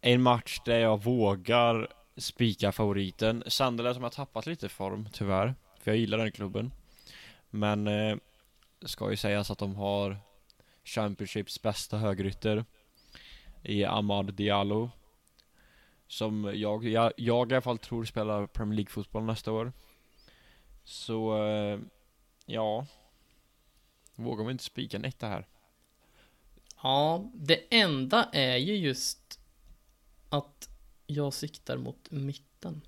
[0.00, 5.90] En match där jag vågar spika favoriten Sunderland som har tappat lite form tyvärr För
[5.90, 6.72] jag gillar den klubben
[7.50, 8.16] Men eh,
[8.82, 10.16] ska ju sägas att de har
[10.84, 12.64] Championships bästa högerytter
[13.62, 14.90] I Ahmad Diallo
[16.08, 19.72] Som jag, jag, jag i alla fall tror spelar Premier League-fotboll nästa år
[20.84, 21.78] Så, eh,
[22.46, 22.86] ja
[24.16, 25.46] Vågar vi inte spika en etta här?
[26.82, 29.40] Ja, det enda är ju just
[30.28, 30.68] att
[31.06, 32.80] jag siktar mot mitten.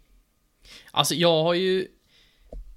[0.91, 1.89] Alltså jag har ju...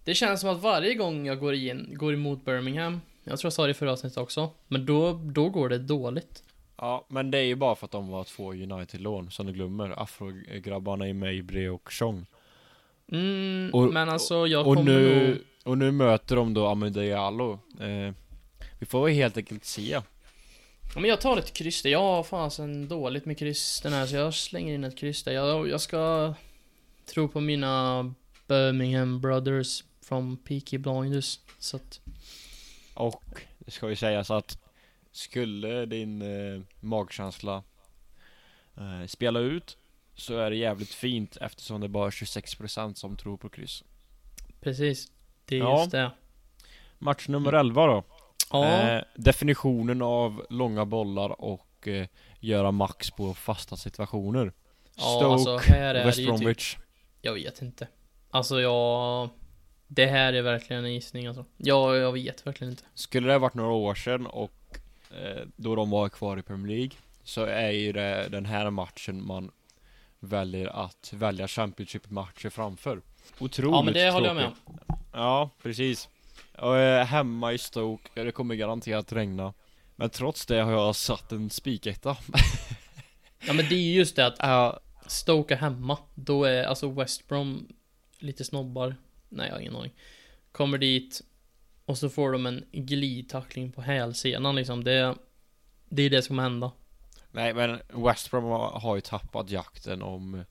[0.04, 3.54] Det känns som att varje gång jag går, in, går emot Birmingham, jag tror jag
[3.54, 6.44] sa det i förra avsnittet också, men då, då går det dåligt.
[6.78, 10.02] Ja, men det är ju bara för att de var två United-lån som du glömmer
[10.04, 12.26] Afro-grabbarna i Mejbri och Chong
[13.12, 15.38] Mm, Och- men alltså jag och kommer nu, nog...
[15.72, 18.14] och nu möter de då Amedialo eh,
[18.82, 19.90] Vi får väl helt enkelt se
[20.94, 21.90] Ja, men jag tar ett kryss där.
[21.90, 25.32] Jag har fasen dåligt med kryss den här, så jag slänger in ett kryss där.
[25.32, 26.34] Jag, jag ska
[27.06, 28.04] tro på mina
[28.48, 31.40] Birmingham Brothers från Peaky Blinders.
[31.60, 32.00] Så att,
[32.94, 33.24] Och
[33.60, 34.58] det ska ju sägas att
[35.12, 37.64] Skulle din eh, magkänsla
[38.78, 39.78] eh, spela ut
[40.16, 43.84] Så är det jävligt fint eftersom det är bara 26% som tror på kryss
[44.62, 45.12] precis.
[45.46, 45.80] Det är Ja.
[45.80, 46.12] just det.
[46.98, 48.04] Match nummer 11 då
[48.52, 52.08] Ja, Eh, definitionen av långa bollar och eh,
[52.40, 54.54] göra max på fasta situationer.
[54.96, 56.78] ja Stoke, alltså här är West det typ, Bromwich.
[57.22, 57.88] Jag vet inte.
[58.30, 59.30] Alltså jag...
[59.88, 61.46] Det här är verkligen en gissning alltså.
[61.58, 62.84] Jag, jag vet verkligen inte.
[62.94, 64.80] Skulle det varit några år sedan och
[65.12, 69.26] eh, då de var kvar i Premier League så är ju det den här matchen
[69.28, 69.52] man
[70.20, 73.02] väljer att välja Championship-matcher framför.
[73.40, 74.76] Otroligt Ja men det håller jag med om.
[75.14, 76.10] Ja, precis.
[76.62, 79.54] Och, eh, hemma i Stoke, det kommer garanterat regna.
[79.96, 82.18] Men trots det har jag satt en spiketta.
[83.48, 85.98] Ja men det är ju just det att Ja, Stoke är hemma.
[86.16, 87.68] Då är alltså West Brom
[88.20, 88.96] lite snobbar.
[89.30, 89.92] Nej, jag har ingen aning.
[90.52, 91.22] Kommer dit
[91.86, 94.84] och så får de en glidtackling på hälsenan liksom.
[94.84, 95.16] Det,
[95.90, 96.72] det är det som kommer hända.
[97.32, 100.44] Nej men West Brom har har ju tappat jakten om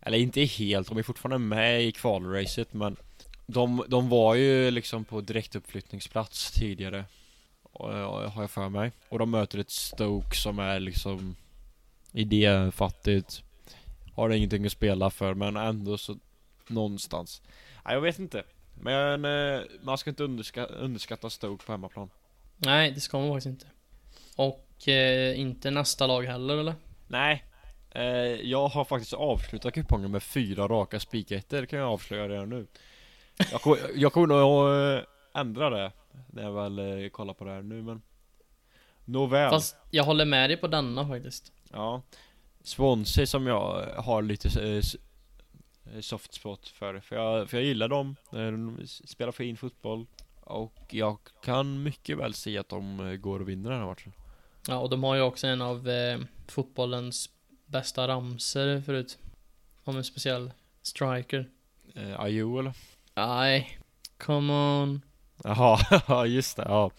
[0.00, 2.96] Eller inte helt, de är fortfarande med i kvalracet men
[3.52, 7.04] de, de var ju liksom på direktuppflyttningsplats tidigare
[7.62, 7.88] och,
[8.32, 8.92] Har jag för mig.
[9.08, 11.36] Och de möter ett Stoke som är liksom
[12.12, 13.42] Idéfattigt
[14.14, 16.18] Har ingenting att spela för men ändå så
[16.66, 17.42] Någonstans.
[17.84, 18.42] Nej jag vet inte.
[18.80, 22.10] Men eh, man ska inte underskatta, underskatta Stoke på hemmaplan.
[22.56, 23.66] Nej, det ska man faktiskt inte.
[24.36, 26.74] Och eh, inte nästa lag heller eller?
[27.08, 27.44] Nej.
[27.90, 28.04] Eh,
[28.50, 32.66] Jag har faktiskt avslutat kupongen med fyra raka spikettor kan jag avslöja redan nu
[33.52, 35.04] Jag kommer, jag kommer nog att
[35.34, 35.92] eh, ändra det
[36.30, 38.02] När jag väl eh, kollar på det här nu men
[39.04, 41.52] Nåväl Fast jag håller med dig på denna faktiskt.
[41.72, 42.02] Ja
[42.64, 44.96] Swansea som jag har lite eh, s-
[45.94, 50.06] eh, soft spot för För jag, för jag gillar dem De spelar fin fotboll
[50.40, 54.12] Och jag kan mycket väl se att de går och vinner den här matchen
[54.68, 56.18] Ja, och de har ju också en av eh,
[56.48, 57.30] fotbollens
[57.66, 59.18] bästa ramser förut.
[59.84, 60.52] Om en speciell
[60.82, 61.48] striker.
[61.94, 62.72] eh, Ayew eller?
[63.14, 63.78] Nej,
[64.18, 65.02] come on.
[65.44, 66.90] Jaha, ja just det, ja.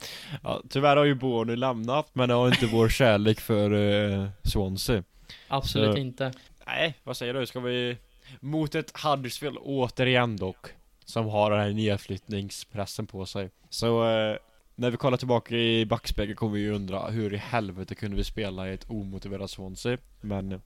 [0.43, 5.03] ja Tyvärr har ju Borny lämnat men det har inte vår kärlek för eh, Swansea
[5.47, 6.32] Absolut Så- inte.
[6.68, 7.45] Nej, vad säger du?
[7.45, 7.97] Ska vi
[8.39, 10.68] Mot ett Huddersfield återigen dock
[11.05, 14.38] Som har den här nedflyttningspressen på sig Så eh,
[14.76, 18.24] När vi kollar tillbaka i backspegeln kommer vi ju undra Hur i helvete kunde vi
[18.24, 20.61] spela i ett omotiverat Swansea Men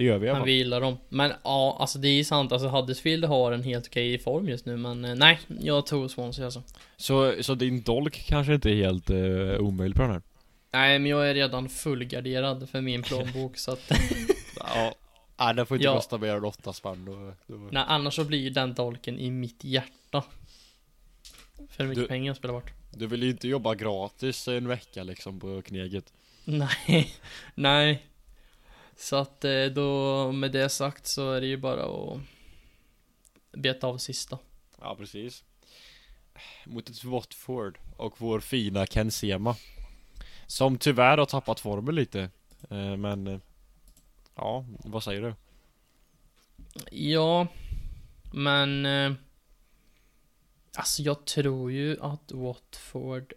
[0.00, 0.96] Det gör vi i alla Men fall vi gillar dem.
[1.08, 2.52] Men ja, alltså det är ju sant.
[2.52, 4.76] Alltså Huddersfield har en helt okej form just nu.
[4.76, 6.62] Men eh, nej, jag tror Swansea alltså.
[6.96, 10.22] så, så din dolk kanske inte är helt eh, omöjlig på den här?
[10.72, 13.90] Nej, men jag är redan fullgarderad för min plånbok så att
[14.56, 14.94] Ja
[15.38, 15.94] Nej den får inte Ja.
[15.96, 17.68] kosta mer än åtta spänn då, då.
[17.70, 20.24] Nej, annars så blir ju den dolken i mitt hjärta.
[21.70, 22.72] För mycket Du- pengar jag spelar bort.
[22.90, 26.12] Du vill ju inte jobba gratis en vecka liksom på kneget
[26.44, 27.10] Nej,
[27.54, 28.02] nej.
[29.00, 32.20] Så att eh, då med det sagt så är det ju bara att
[33.52, 34.38] beta av sista.
[34.80, 35.44] Ja precis
[36.64, 39.56] Mot ett Watford och vår fina Ken Sema
[40.46, 42.20] Som tyvärr har tappat formen lite
[42.70, 43.38] eh, Men eh,
[44.34, 45.34] Ja, vad säger du?
[46.90, 47.46] Ja,
[48.32, 48.86] men
[50.76, 53.32] alltså jag tror ju att Watford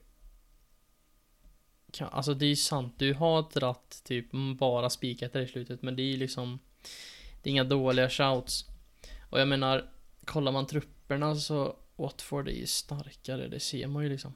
[1.94, 4.26] kan, alltså det är ju sant, du har dratt typ
[4.58, 6.60] bara spikat där i slutet, men det är ju liksom
[7.42, 8.66] det är inga dåliga shouts.
[9.30, 9.90] Och jag menar,
[10.26, 14.34] kollar man trupperna så Watford är ju starkare, det ser man ju liksom.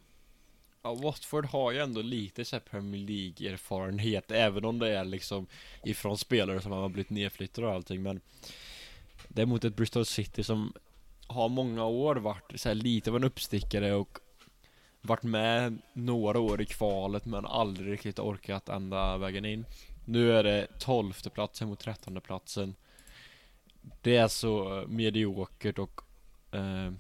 [0.82, 5.47] Ja, Watford har ju ändå lite såhär Premier League erfarenhet Även om det är liksom
[5.84, 8.22] Ifrån spelare som har blivit nedflyttade och allting men
[9.28, 10.74] Det är mot ett Bristol City som
[11.28, 14.20] Har många år varit så här lite av en uppstickare och
[15.02, 19.66] varit med några år i kvalet men aldrig riktigt orkat ända vägen in.
[20.06, 22.76] Nu är det tolfte platsen mot trettonde platsen.
[24.02, 26.02] Det är så mediokert och
[26.52, 26.91] eh,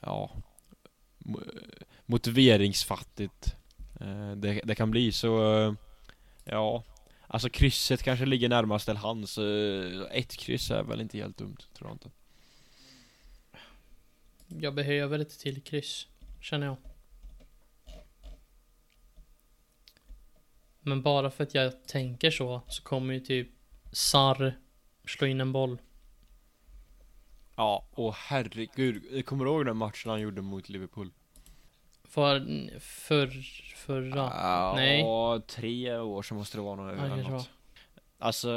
[0.00, 0.30] Ja
[2.06, 3.54] motiveringsfattigt.
[4.00, 5.74] Eh, det, det kan bli så eh,
[6.44, 6.84] Ja.
[7.26, 11.56] Alltså krysset kanske ligger närmast till hands eh, Ett kryss är väl inte helt dumt,
[11.74, 12.10] tror jag inte.
[14.66, 16.06] Jag behöver ett till kryss,
[16.40, 16.76] känner jag.
[20.82, 23.48] Men bara för att jag tänker så, så kommer ju typ
[23.92, 24.54] Sar
[25.06, 25.78] slå in en boll.
[27.56, 31.10] Ja, och herregud Jag kommer ihåg den matchen han gjorde mot Liverpool?
[32.04, 32.40] För,
[32.80, 33.26] för,
[33.76, 34.16] förra.
[34.16, 35.04] Ja, Nej.
[35.46, 37.50] tre år så måste det vara något, Ja, något.
[38.18, 38.50] Alltså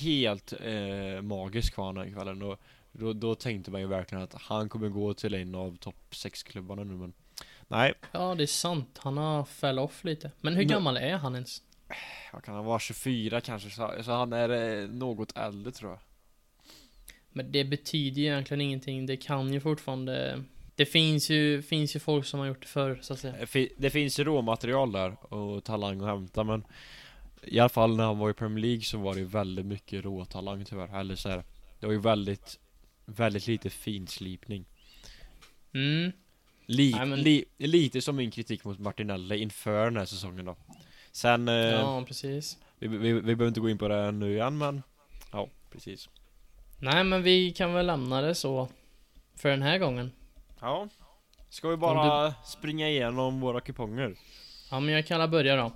[0.00, 2.60] Helt eh, magisk var han den kvällen och
[2.92, 6.42] då, då tänkte man ju verkligen att han kommer gå till en av topp 6
[6.42, 7.12] klubbarna nu men
[7.68, 8.98] Nej, Ja, det är sant.
[9.02, 10.30] Han har fell off lite.
[10.40, 11.62] Men hur gammal är han ens?
[12.32, 12.78] vad kan han vara?
[12.78, 13.70] 24 kanske?
[13.70, 14.48] Så, han är
[14.82, 16.00] eh, något äldre tror jag
[17.28, 19.06] Men det betyder ju egentligen ingenting.
[19.06, 20.44] Det kan ju fortfarande...
[20.74, 23.34] Det finns ju, finns ju folk som har gjort det förr, så att säga.
[23.40, 26.64] Det fi- Det finns ju råmaterial där och talang att hämta men
[27.42, 30.04] I alla fall när han var i Premier League så var det ju väldigt mycket
[30.04, 31.44] råtalang tyvärr, eller så här,
[31.80, 32.58] Det var ju väldigt
[33.06, 34.64] Väldigt lite finslipning
[35.74, 36.12] Mm.
[36.68, 40.56] Li- Nej, men- li- Lite som min kritik mot Martinelli inför den här säsongen då
[41.12, 42.58] Sen, eh, Ja, precis.
[42.78, 44.82] vi, vi, vi behöver inte gå in på det nu igen men
[45.32, 46.08] Ja, precis
[46.78, 48.68] Nej, men vi kan väl lämna det så.
[49.34, 50.12] För den här gången.
[50.60, 50.88] Ja
[51.48, 54.16] Ska vi bara springa igenom våra kuponger?
[54.70, 55.72] Ja, men jag kan börja då.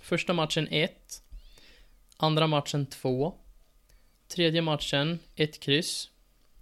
[0.00, 1.22] Första matchen 1.
[2.16, 3.34] Andra matchen 2.
[4.28, 6.10] Tredje matchen 1 kryss.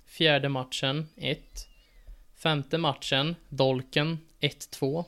[0.07, 1.69] Fjärde matchen 1.
[2.39, 5.05] Femte matchen Dolken 1-2.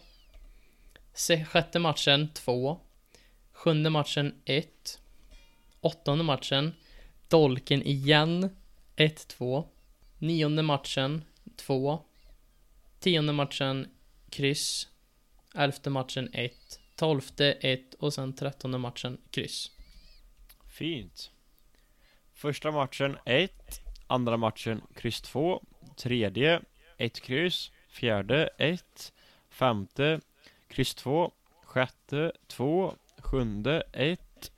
[1.44, 2.80] Sjätte matchen 2.
[3.52, 5.00] Sjunde matchen 1.
[5.80, 6.74] Åttonde matchen
[7.28, 8.56] Dolken igen
[8.96, 9.64] 1-2.
[10.18, 11.24] Nionde matchen
[11.56, 12.02] 2.
[12.98, 13.90] Tionde matchen
[14.30, 14.88] kryss.
[15.54, 16.52] Elfte matchen 1.
[16.96, 19.70] Tolfte 1 och sen trettonde matchen kryss.
[20.66, 21.30] Fint.
[22.32, 25.62] Första matchen 1, andra matchen kryss 2,
[25.96, 26.62] tredje
[27.00, 29.12] 1 kryss, fjärde 1,
[29.50, 30.20] femte
[30.68, 31.32] kryss 2,
[31.64, 34.52] sjätte 2, sjunde 1,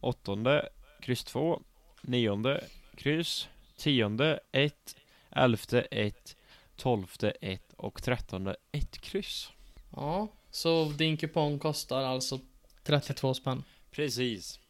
[0.00, 0.68] åttonde
[1.00, 1.62] kryss 2,
[2.02, 2.64] nionde
[2.96, 4.96] kryss, tionde 1,
[5.30, 6.36] elfte 1,
[6.76, 9.50] tolfte 1 och trettonde 1 kryss.
[9.96, 12.40] Ja, så din kupong kostar alltså
[12.82, 13.64] 32 spänn.
[13.90, 14.60] Precis.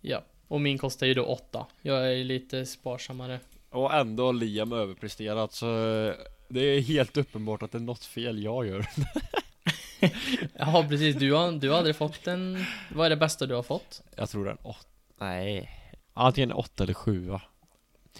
[0.00, 1.66] Ja, och min kostar ju då 8.
[1.82, 3.40] Jag är lite sparsammare.
[3.70, 5.66] Och ändå har Liam överpresterat så
[6.54, 8.86] det är helt uppenbart att det är något fel jag gör.
[10.54, 11.16] Ja, precis.
[11.16, 12.64] Du har, du har aldrig fått en...
[12.94, 14.02] Vad är det bästa du har fått?
[14.16, 14.88] Jag tror den åtta,
[15.18, 15.70] nej
[16.12, 17.42] Antingen åtta eller sjua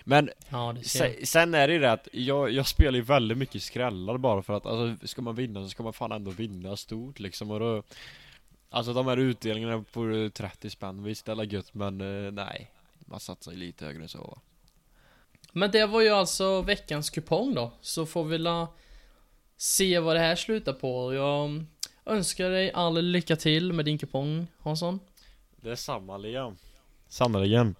[0.04, 3.38] Men Ja, det se, sen är det ju det att jag, jag spelar ju väldigt
[3.38, 6.76] mycket skrällar bara för att alltså ska man vinna så ska man fan ändå vinna
[6.76, 7.82] stort liksom och då
[8.70, 13.20] Alltså de här utdelningarna på 30 spänn, visst det är gött men eh, nej Man
[13.20, 14.38] satsar ju lite högre än så va?
[15.56, 17.72] Men det var ju alltså veckans kupong då.
[17.80, 18.68] Så får vi la
[19.56, 21.14] se vad det här slutar på.
[21.14, 21.64] Jag
[22.06, 25.00] önskar dig all lycka till med din kupong, Hansson.
[25.56, 26.56] Det är samma Liam
[27.08, 27.74] Sannerligen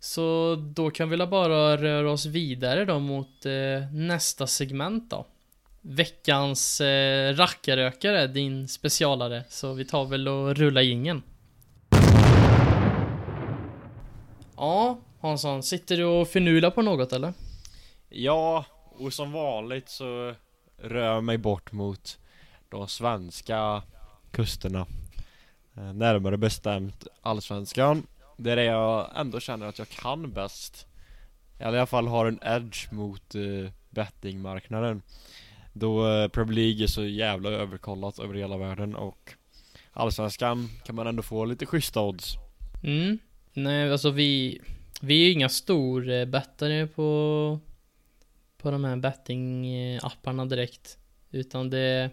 [0.00, 5.26] Så då kan vi la bara röra oss vidare då mot eh, nästa segment då.
[5.80, 9.44] Veckans eh, rackarökare, din specialare.
[9.48, 11.22] Så vi tar väl och rullar ingen.
[14.56, 17.32] Ja, Hansson, sitter du och förnular på något eller?
[18.08, 20.34] Ja, och som vanligt så
[20.76, 22.18] rör jag mig bort mot
[22.68, 23.82] de svenska
[24.30, 24.86] kusterna.
[25.76, 28.06] Eh, Närmare bestämt Allsvenskan.
[28.36, 30.86] Där är jag ändå känner att jag kan bäst.
[31.60, 35.02] I alla fall har en edge mot eh, bettingmarknaden.
[35.72, 39.34] Då eh, Premier League är så jävla överkollat över hela världen och
[39.92, 42.34] Allsvenskan kan man ändå få lite schyssta odds.
[42.82, 43.18] Mm.
[43.52, 44.60] Nej, alltså vi...
[45.00, 47.60] Vi är ju inga storbettare på...
[48.56, 50.98] På de här bettingapparna direkt.
[51.30, 52.10] Utan det...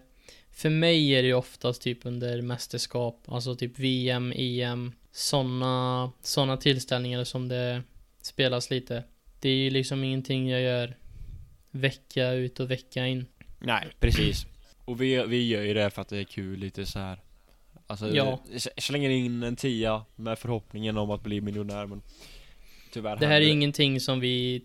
[0.52, 6.58] För mig är det ju oftast typ under mästerskap, alltså typ VM, EM, såna, såna
[6.58, 7.84] tillställningar som det
[8.22, 9.04] spelas lite.
[9.40, 10.98] Det är ju liksom ingenting jag gör
[11.72, 13.26] vecka ut och vecka in.
[13.60, 14.46] Nej, precis
[14.86, 17.20] Och vi, vi gör ju det för att det är kul lite så här.
[17.88, 18.44] Alltså, Ja.
[18.78, 22.02] slänger in en tia med förhoppningen om att bli miljonär men
[22.92, 24.64] Tyvärr Det här är ingenting som vi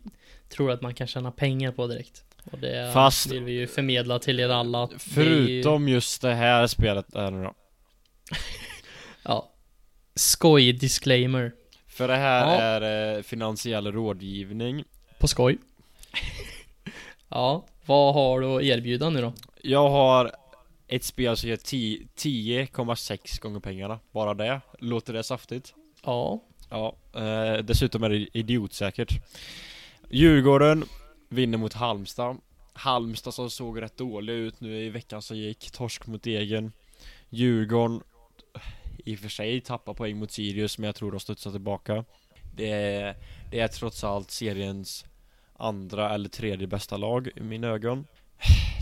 [0.49, 2.25] tror att man kan tjäna pengar på direkt.
[2.53, 4.83] Och det Fast- vill vi ju förmedla till er alla.
[4.83, 7.55] är ju- Förutom just det här spelet är det då.
[9.23, 9.53] Ja.
[10.15, 11.53] Skoj disclaimer.
[11.87, 12.61] För det här Ja.
[12.61, 14.85] är eh, finansiell rådgivning
[15.21, 15.59] På skoj.
[17.29, 17.67] ja.
[17.87, 19.33] Vad har du att erbjuda nu då?
[19.63, 20.33] Jag har
[20.89, 25.75] ett spel som ger 10 10,6 gånger pengarna Bara det, låter det saftigt?
[26.05, 26.43] Ja.
[26.73, 29.23] Ja, eh, dessutom är det idiotsäkert.
[30.11, 30.85] Djurgården
[31.29, 32.37] vinner mot Halmstad.
[32.73, 35.71] Halmstad som såg rätt dåliga ut nu i veckan som gick.
[35.71, 36.73] Torsk mot Egen
[37.31, 38.03] Djurgården
[38.55, 38.61] eh,
[39.05, 42.05] I och för sig tappar poäng mot Sirius men jag tror de studsar tillbaka.
[42.57, 43.17] Det är,
[43.51, 45.05] det är trots allt seriens
[45.57, 48.07] andra eller tredje bästa lag i mina ögon.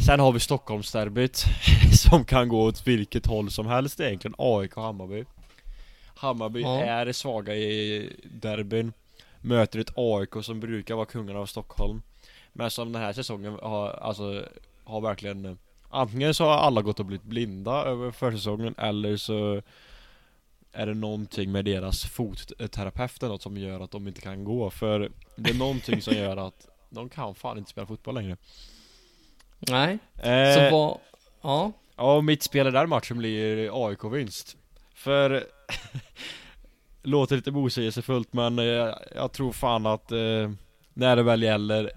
[0.06, 1.44] Sen har vi Stockholmsderbyt
[1.92, 4.34] Som kan gå åt vilket håll som helst egentligen.
[4.38, 5.24] AIK och Hammarby.
[6.20, 6.80] Hammarby Ja.
[6.84, 8.92] är svaga i derbyn
[9.40, 12.02] Möter ett AIK som brukar vara kungarna av Stockholm
[12.52, 14.44] Men som den här säsongen har, alltså
[14.84, 15.58] Har verkligen
[15.90, 19.62] Antingen så har alla gått och blivit blinda över försäsongen eller så
[20.72, 25.10] Är det någonting med deras fotterapeut något som gör att de inte kan gå för
[25.36, 28.36] Det är någonting som gör att De kan fan inte spela fotboll längre
[29.58, 29.98] Nej.
[30.16, 30.98] eh, Så vad...
[31.42, 31.72] Ja.
[31.96, 34.56] Ja, mitt spel i den matchen blir AIK-vinst
[34.94, 35.46] För
[37.02, 40.50] Låter lite motsägelsefullt men eh, jag tror fan att eh,
[40.94, 41.90] När det väl gäller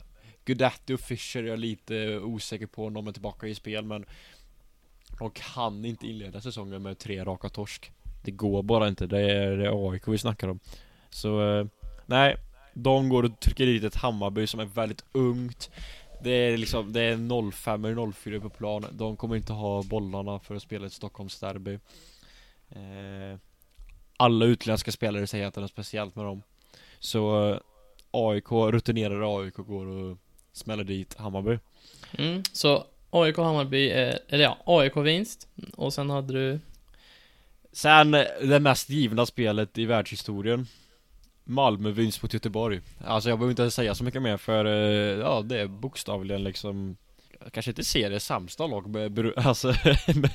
[0.46, 4.06] Gudetti och Fischer är jag lite osäker på om de är tillbaka i spel men
[5.20, 7.92] De kan inte inleda säsongen med tre raka torsk.
[8.24, 10.60] Det går bara inte, det är, det är AIK vi snackar om.
[11.10, 11.66] Så eh,
[12.06, 12.38] Nej.
[12.74, 15.72] De går och trycker dit ett Hammarby som är väldigt ungt.
[16.24, 18.86] Det är liksom, det är 05 eller 04 på plan.
[18.92, 21.80] De kommer inte ha bollarna för att spela ett Stockholmsderby
[22.70, 23.40] eh,
[24.24, 26.44] alla utländska spelare säger att det är något speciellt med dem
[27.00, 27.60] Så eh,
[28.12, 30.18] AIK, rutinerade AIK går och
[30.54, 31.60] smäller dit Hammarby.
[32.12, 32.44] Mm.
[32.54, 35.48] Så AIK Hammarby, är, eller ja, AIK vinst.
[35.74, 36.60] Och sen hade du...
[37.72, 38.12] Sen
[38.42, 40.68] det mest givna spelet i världshistorien
[41.44, 45.42] Malmö vinst mot Göteborg Alltså jag behöver inte säga så mycket mer för eh, Ja
[45.42, 46.98] det är bokstavligen liksom
[47.52, 49.74] Kanske inte seriens sämsta lag med, alltså,
[50.16, 50.32] med,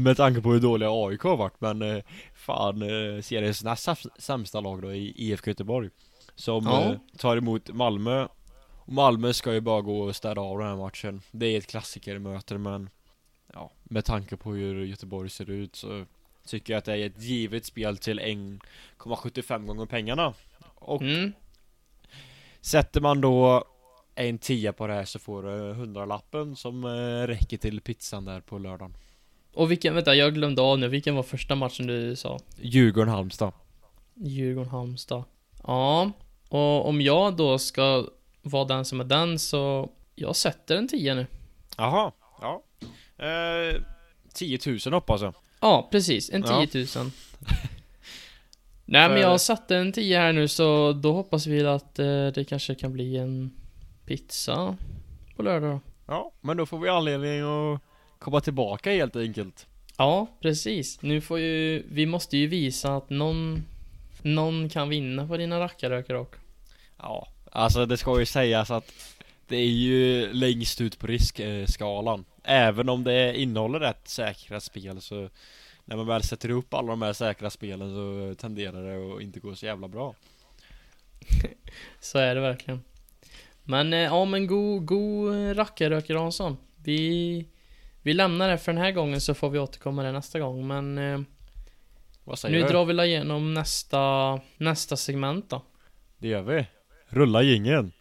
[0.00, 2.02] med tanke på hur dåliga AIK har varit men eh,
[2.34, 5.90] Fan eh, seriens näst sämsta lag då i IFK Göteborg
[6.34, 6.94] Som ja.
[7.18, 8.26] tar emot Malmö
[8.90, 11.66] och Malmö ska ju bara gå och städa av den här matchen Det är ett
[11.66, 12.90] klassikermöte men
[13.52, 16.04] Ja, med tanke på hur Göteborg ser ut så
[16.46, 20.34] Tycker jag att det är ett givet spel till 1,75 gånger pengarna
[20.74, 21.32] Och mm.
[22.60, 23.64] Sätter man då
[24.28, 28.40] en tia på det här så får du hundralappen som eh, räcker till pizzan där
[28.40, 28.96] på lördagen
[29.54, 32.38] Och vilken, vänta jag glömde av nu, vilken var första matchen du sa?
[32.56, 33.52] Djurgården-Halmstad
[34.14, 35.24] Djurgården-Halmstad
[35.62, 36.10] Ja,
[36.48, 38.06] och om jag då ska
[38.42, 41.26] vara den som är den så jag sätter en tia nu
[41.76, 42.62] Jaha, ja
[43.26, 43.82] eh,
[44.34, 46.30] 10 000 hoppas jag Ja, precis.
[46.30, 46.86] En 10 000.
[46.94, 47.04] Ja.
[48.84, 52.44] Nej, men jag satte en 10 här nu, så då hoppas vi att eh, det
[52.48, 53.50] kanske kan bli en
[54.10, 54.76] pizza
[55.36, 55.80] på lördag då.
[56.06, 57.80] Ja, men då får vi anledning att
[58.18, 59.66] komma tillbaka helt enkelt.
[59.96, 61.02] Ja, precis.
[61.02, 63.64] Nu får ju, vi måste ju visa att någon,
[64.22, 66.40] någon kan vinna på dina rackarrökar också.
[66.98, 68.92] Ja, alltså det ska ju sägas att
[69.48, 72.24] det är ju längst ut på riskskalan.
[72.44, 75.28] Även om det innehåller rätt säkra spel så
[75.84, 79.40] När man väl sätter upp alla de här säkra spelen så tenderar det att inte
[79.40, 80.14] gå så jävla bra
[82.00, 82.82] Så är det verkligen
[83.70, 86.56] Men eh, ja men god, god rackarröker Hansson.
[86.84, 87.48] Vi
[88.02, 90.66] Vi lämnar det för den här gången så får vi återkomma det nästa gång.
[90.66, 91.20] Men eh,
[92.24, 92.66] Vad Nu du?
[92.68, 95.62] drar vi igenom nästa Nästa segment då.
[96.18, 96.66] Det gör vi.
[97.08, 97.92] Rulla gingen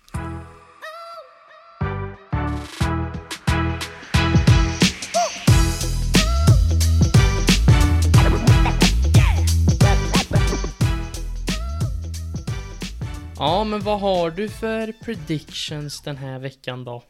[13.69, 17.03] men vad har du för predictions den här veckan då?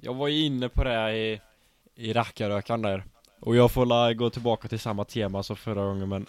[0.00, 1.40] Jag var ju inne på det i,
[1.94, 3.04] i rackarökan där
[3.40, 6.26] Och jag får la gå tillbaka till samma tema som förra gången men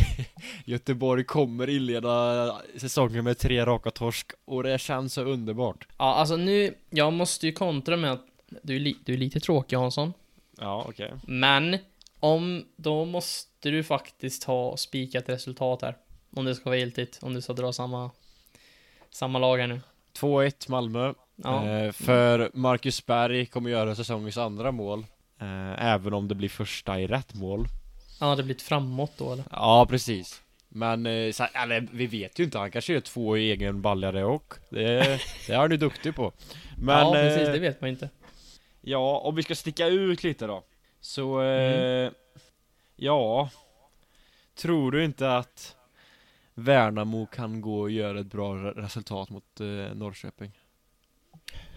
[0.64, 6.36] Göteborg kommer inleda säsongen med tre raka torsk och det känns så underbart Ja, alltså
[6.36, 8.26] nu, jag måste ju kontra med att
[8.62, 10.12] du är, li, du är lite tråkig Hansson
[10.58, 11.18] Ja, okej okay.
[11.26, 11.78] Men
[12.20, 15.96] om, då måste du faktiskt ha spikat resultat här
[16.36, 18.10] Om det ska vara giltigt, om du ska dra samma
[19.14, 19.80] samma lag här nu.
[20.18, 21.14] 2-1 Malmö.
[21.36, 21.68] Ja.
[21.68, 25.06] Eh, för Marcus Berg kommer göra säsongens andra mål.
[25.40, 27.66] Eh, även om det blir första i rätt mål.
[28.20, 29.44] Ja, det blir ett framåt då eller?
[29.50, 30.42] Ja, precis.
[30.68, 34.12] Men, eh, så, eller vi vet ju inte, han kanske gör två i egen balja
[34.12, 34.54] det och.
[34.68, 36.32] Det, det är han ju duktig på.
[36.78, 38.08] Men, ja, precis, det vet man inte.
[38.80, 40.62] Ja, om vi ska sticka ut lite då.
[41.00, 42.12] Så, mm.
[42.96, 43.50] ja.
[44.56, 45.76] Tror du inte att
[46.54, 50.50] Värnamo kan gå och göra ett bra resultat mot eh, Norrköping.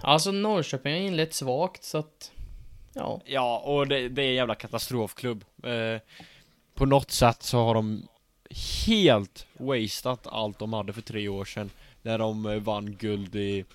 [0.01, 2.31] Alltså Norrköping har inlett svagt så att
[2.93, 3.21] Ja.
[3.25, 5.45] Ja och det, det är en jävla katastrofklubb.
[5.63, 6.01] Eh,
[6.73, 8.07] På något sätt så har de
[8.87, 11.69] Helt wastat allt de hade för tre år sedan
[12.01, 13.65] När de eh, vann guld i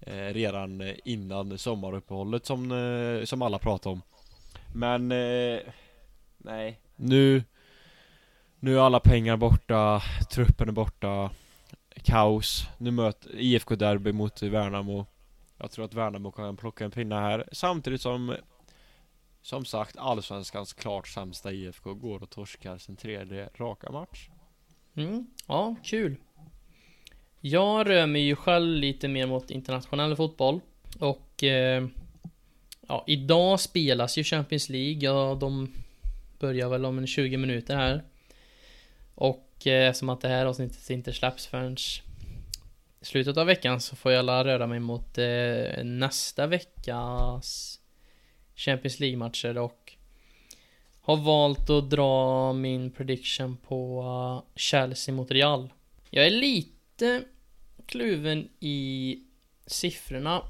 [0.00, 4.02] eh, Redan innan sommaruppehållet som, eh, som alla pratar om.
[4.74, 5.60] Men eh,
[6.38, 6.80] Nej.
[6.96, 7.42] Nu
[8.60, 11.30] nu är alla pengar borta, truppen är borta
[12.02, 12.68] Kaos.
[12.78, 15.06] Nu möter IFK Derby mot Värnamo.
[15.58, 17.48] Jag tror att Värnamo kan plocka en pinna här.
[17.52, 18.36] Samtidigt som
[19.42, 24.28] Som sagt Allsvenskans klart sämsta IFK går och torskar sin tredje raka match.
[24.96, 26.16] Mm, ja, kul.
[27.40, 30.60] Jag rör mig ju själv lite mer mot internationell fotboll
[30.98, 31.86] Och eh,
[32.88, 34.98] Ja, idag spelas ju Champions League.
[35.00, 35.72] Ja, de
[36.38, 38.02] Börjar väl om en 20 minuter här
[39.18, 41.76] och eh, att det här avsnittet inte släpps förrän
[43.00, 47.80] slutet av veckan så får jag alla röra mig mot eh, nästa veckas
[48.54, 49.92] Champions League-matcher och
[51.00, 55.72] har valt att dra min prediction på uh, Chelsea mot Real.
[56.10, 57.22] Jag är lite
[57.86, 59.18] kluven i
[59.66, 60.42] siffrorna.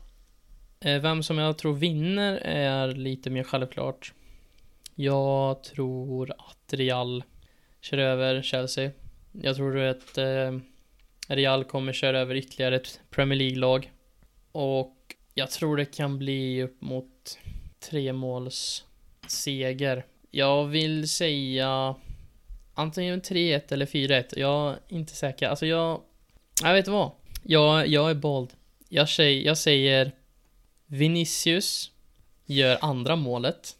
[0.80, 4.12] Eh, vem som jag tror vinner är lite mer självklart.
[4.94, 7.24] Jag tror att Real
[7.80, 8.90] kör över Chelsea.
[9.32, 10.58] Jag tror att eh,
[11.28, 13.92] Real kommer köra över ytterligare ett Premier League-lag.
[14.52, 14.96] Och
[15.34, 17.38] jag tror det kan bli upp mot
[17.90, 18.84] tre måls
[19.26, 20.04] seger.
[20.30, 21.94] Jag vill säga
[22.74, 24.38] antingen 3-1 eller 4-1.
[24.38, 25.48] Jag är inte säker.
[25.48, 26.00] Alltså jag...
[26.62, 27.10] Jag vet vad.
[27.42, 28.50] Jag, jag är bold.
[28.88, 30.12] Jag säger, jag säger
[30.86, 31.90] Vinicius
[32.46, 33.76] gör andra målet.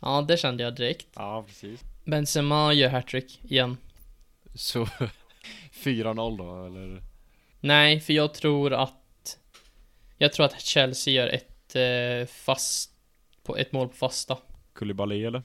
[0.00, 1.06] Ja, det kände jag direkt.
[1.14, 1.80] Ja, precis.
[2.04, 3.76] Benzema gör hattrick igen.
[4.54, 4.84] Så
[5.72, 7.02] 4-0 då, eller?
[7.60, 9.38] Nej, för jag tror att
[10.18, 12.90] Jag tror att Chelsea gör ett eh, fast
[13.42, 14.38] på ett mål på fasta.
[14.72, 15.42] Koulibaly eller?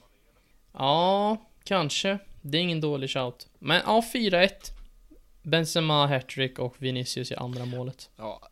[0.72, 2.18] Ja, kanske.
[2.42, 3.48] Det är ingen dålig shout.
[3.58, 4.50] Men ja, 4-1.
[5.42, 8.10] Benzema hattrick och Vinicius i andra målet.
[8.16, 8.48] Ja.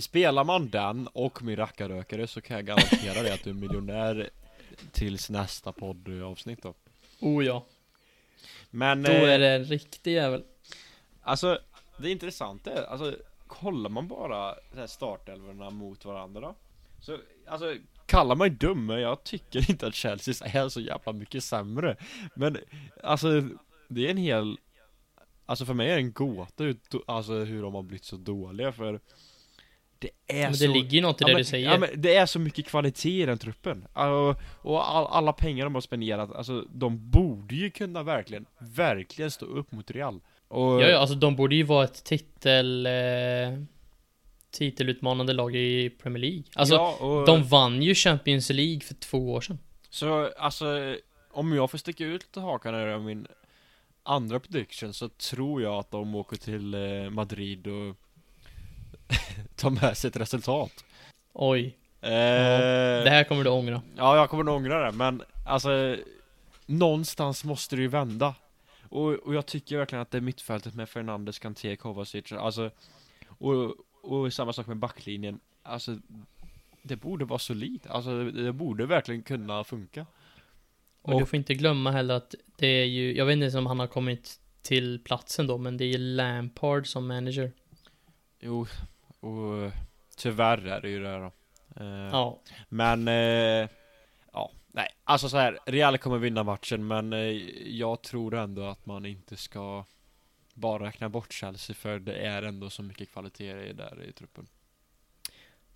[0.00, 4.30] Spelar man den och min rackarrökare så kan jag garantera dig att du är miljonär
[4.92, 6.74] tills nästa poddavsnitt då.
[7.20, 7.64] Oh ja,
[8.70, 10.44] Men då eh, är det en riktig jävel.
[11.22, 11.58] Alltså,
[11.96, 13.16] det intressanta är, alltså
[13.46, 14.54] kollar man bara
[14.86, 16.54] startelvorna mot varandra
[17.00, 21.44] Så, alltså kallar mig dum, men jag tycker inte att Chelsea är så jävla mycket
[21.44, 21.96] sämre
[22.34, 22.58] Men,
[23.02, 23.48] alltså,
[23.88, 24.58] det är en hel
[25.46, 26.64] Alltså för mig är det en gåta
[27.06, 29.00] alltså hur de har blivit så dåliga för
[30.02, 31.70] Det är Men så det ligger ju något i det ja, men, du säger.
[31.70, 33.86] Ja, men det är så mycket kvalitet i den truppen.
[33.92, 39.30] Och, och all, alla pengar de har spenderat, alltså de borde ju kunna verkligen, verkligen
[39.30, 40.20] stå upp mot Real.
[40.48, 42.86] Och, Ja, ja, alltså de borde ju vara ett titel...
[42.86, 42.92] Eh,
[44.50, 46.42] titelutmanande lag i Premier League.
[46.54, 49.58] Alltså, ja, och, de vann ju Champions League för två år sedan.
[49.90, 50.96] Så alltså,
[51.30, 53.26] om jag får sticka ut hakan här min
[54.02, 57.96] andra prediction så tror jag att de åker till eh, Madrid och
[59.56, 60.84] tar med sig ett resultat.
[61.32, 62.08] Oj, Eh,
[63.04, 63.82] det här kommer du ångra.
[63.96, 65.96] Ja, jag kommer nog ångra det, men alltså
[66.66, 68.34] Någonstans måste det ju vända
[68.88, 72.70] Och, och jag tycker verkligen att det är mittfältet med Fernandes, Kanté, Kovacic, alltså
[73.28, 75.96] och, och samma sak med backlinjen Alltså
[76.82, 80.06] Det borde vara solid, alltså det, det borde verkligen kunna funka
[81.04, 83.66] Men Och- du får inte glömma heller att det är ju, jag vet inte om
[83.66, 87.52] han har kommit till platsen då, men det är ju Lampard som manager.
[88.42, 88.66] Jo,
[89.20, 89.72] och
[90.16, 91.32] tyvärr är det ju det då
[91.76, 93.68] Eh, Ja, Men, eh,
[94.32, 97.18] ja, nej, alltså så här, Real kommer vinna matchen men eh,
[97.78, 99.84] jag tror ändå att man inte ska
[100.54, 104.46] bara räkna bort Chelsea för det är ändå så mycket kvalitet där i truppen.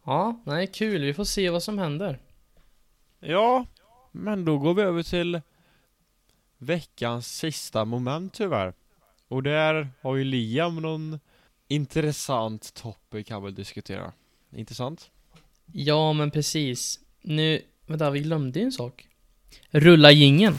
[0.04, 1.02] ja, nej, kul.
[1.02, 2.18] Vi får se vad som händer.
[3.20, 3.66] Ja,
[4.12, 5.40] men då går vi över till
[6.58, 8.74] veckans sista moment tyvärr.
[9.28, 11.20] Och där har ju Liam någon
[11.68, 14.12] intressant topic han vill diskutera.
[14.56, 15.10] Intressant?
[15.72, 17.00] Ja, men precis.
[17.22, 19.06] Nu, vänta, vi glömde ju en sak.
[19.70, 20.58] Rulla gingen.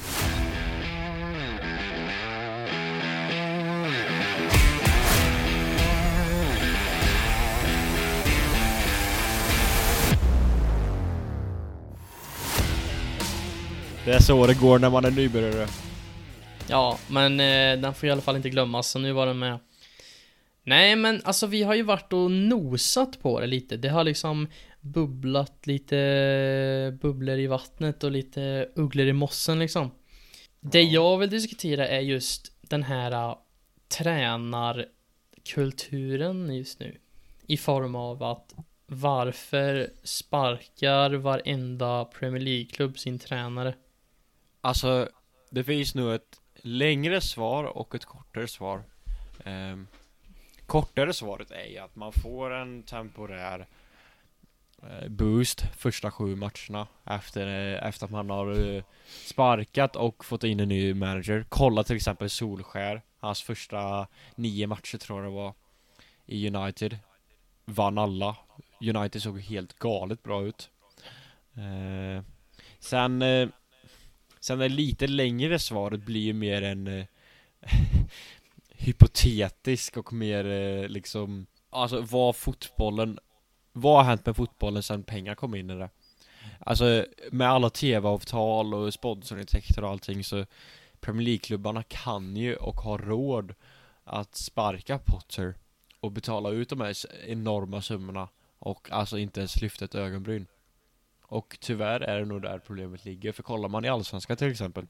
[14.05, 15.67] Det är så det går när man är nybörjare.
[16.67, 19.59] Ja, men eh, den får i alla fall inte glömmas, så nu var den med.
[20.67, 23.77] Nej, men alltså vi har ju varit och nosat på det lite.
[23.77, 24.47] Det har liksom
[24.81, 29.91] bubblat lite bubblor i vattnet och lite ugglor i mossen liksom.
[30.59, 30.89] Det Ja.
[30.91, 33.35] jag vill diskutera är just den här uh,
[33.87, 36.97] tränarkulturen just nu.
[37.47, 38.53] I form av att
[38.85, 43.75] varför sparkar varenda Premier League-klubb sin tränare?
[44.61, 45.09] Alltså,
[45.49, 48.83] det finns nog ett längre svar och ett kortare svar.
[49.45, 49.87] Ehm,
[50.67, 53.67] kortare svaret är ju att man får en temporär
[54.83, 58.83] eh, boost första sju matcherna efter, eh, efter att man har eh,
[59.25, 61.45] sparkat och fått in en ny manager.
[61.49, 65.53] Kolla till exempel Solskär, hans första nio matcher tror jag det var
[66.25, 66.97] i United.
[67.65, 68.35] Vann alla.
[68.81, 70.69] United såg helt galet bra ut.
[72.79, 73.23] Sen
[74.39, 77.05] Sen det lite längre svaret blir ju mer en
[78.77, 83.19] hypotetisk och mer eh, liksom Alltså vad fotbollen
[83.73, 85.89] Vad har hänt med fotbollen sen pengar kom in i det?
[86.59, 90.45] Alltså med alla tv-avtal och sponsorintäkter och allting så
[90.99, 93.53] Premier League-klubbarna kan ju och har råd
[94.03, 95.55] att sparka Potter
[95.99, 96.95] och betala ut de här
[97.27, 100.47] enorma summorna och alltså inte ens lyfta ett ögonbryn.
[101.21, 104.87] Och tyvärr är det nog där problemet ligger, för kollar man i Allsvenskan till exempel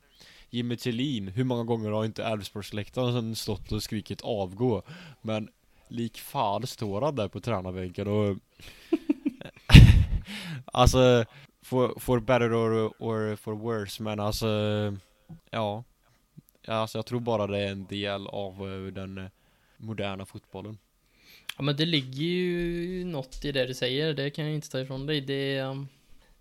[0.50, 4.84] Jimmy Tillin, hur många gånger har inte Elfsborgsläktaren stått och skrikit avgå?
[5.22, 5.50] Men
[5.88, 8.38] lik fan står han där på tränarbänken och
[10.66, 11.26] Alltså
[11.62, 14.48] for, for better or, or for worse men alltså
[15.52, 15.84] Ja
[16.68, 19.30] Alltså jag tror bara det är en del av eh, den
[19.78, 20.78] moderna fotbollen
[21.58, 24.80] Ja men det ligger ju något i det du säger, det kan jag inte ta
[24.80, 25.22] ifrån dig.
[25.22, 25.88] Det är, um,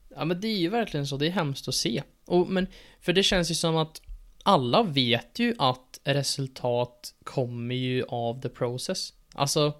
[0.09, 2.03] Ja men det är ju verkligen så, det är hemskt att se.
[2.27, 2.67] Och, men,
[3.01, 4.03] för det känns ju som att
[4.43, 9.13] alla vet ju att resultat kommer ju av the process.
[9.35, 9.73] Alltså,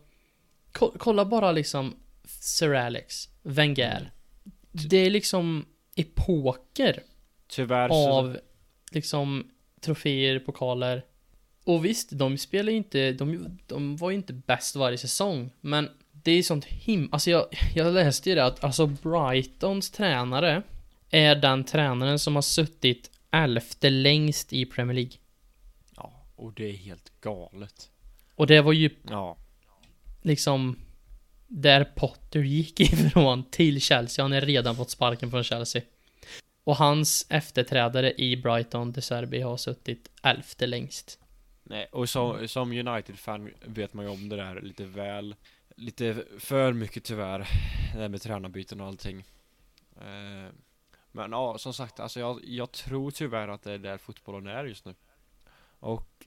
[0.73, 4.13] ko kolla bara liksom Sir Alex, Wenger.
[4.73, 7.03] Det är liksom epoker
[7.49, 8.13] Tyvärr så...
[8.13, 8.39] av
[8.91, 9.51] liksom
[9.81, 11.05] troféer, pokaler.
[11.65, 15.89] Och visst, de spelar ju inte, de, de var ju inte bäst varje säsong, men
[16.27, 17.09] det är sånt him...
[17.13, 20.63] Alltså jag, jag läste ju det att alltså Brightons tränare
[21.11, 25.13] är den tränaren som har suttit elfte längst i Premier League.
[25.97, 27.91] Ja, och det är helt galet.
[28.35, 29.37] Och det var ju Ja.
[30.23, 30.79] liksom
[31.47, 34.25] där Potter gick ifrån till Chelsea.
[34.25, 35.83] Han har redan fått sparken från Chelsea.
[36.65, 41.19] Och hans efterträdare i Brighton, De Serbi, har suttit elfte längst.
[41.63, 45.35] Nej, och som, som United-fan vet man ju om det där lite väl
[45.77, 47.39] Lite för mycket tyvärr
[47.93, 49.25] Det där med tränarbyten och allting.
[49.97, 50.53] Eh,
[51.13, 54.65] Men ja, som sagt, alltså jag, jag tror tyvärr att det är där fotbollen är
[54.65, 54.95] just nu.
[55.81, 56.27] Och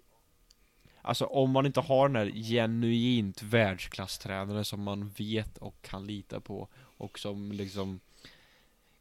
[1.02, 6.40] Alltså om man inte har den här genuint världsklasstränaren som man vet och kan lita
[6.40, 8.00] på Och som liksom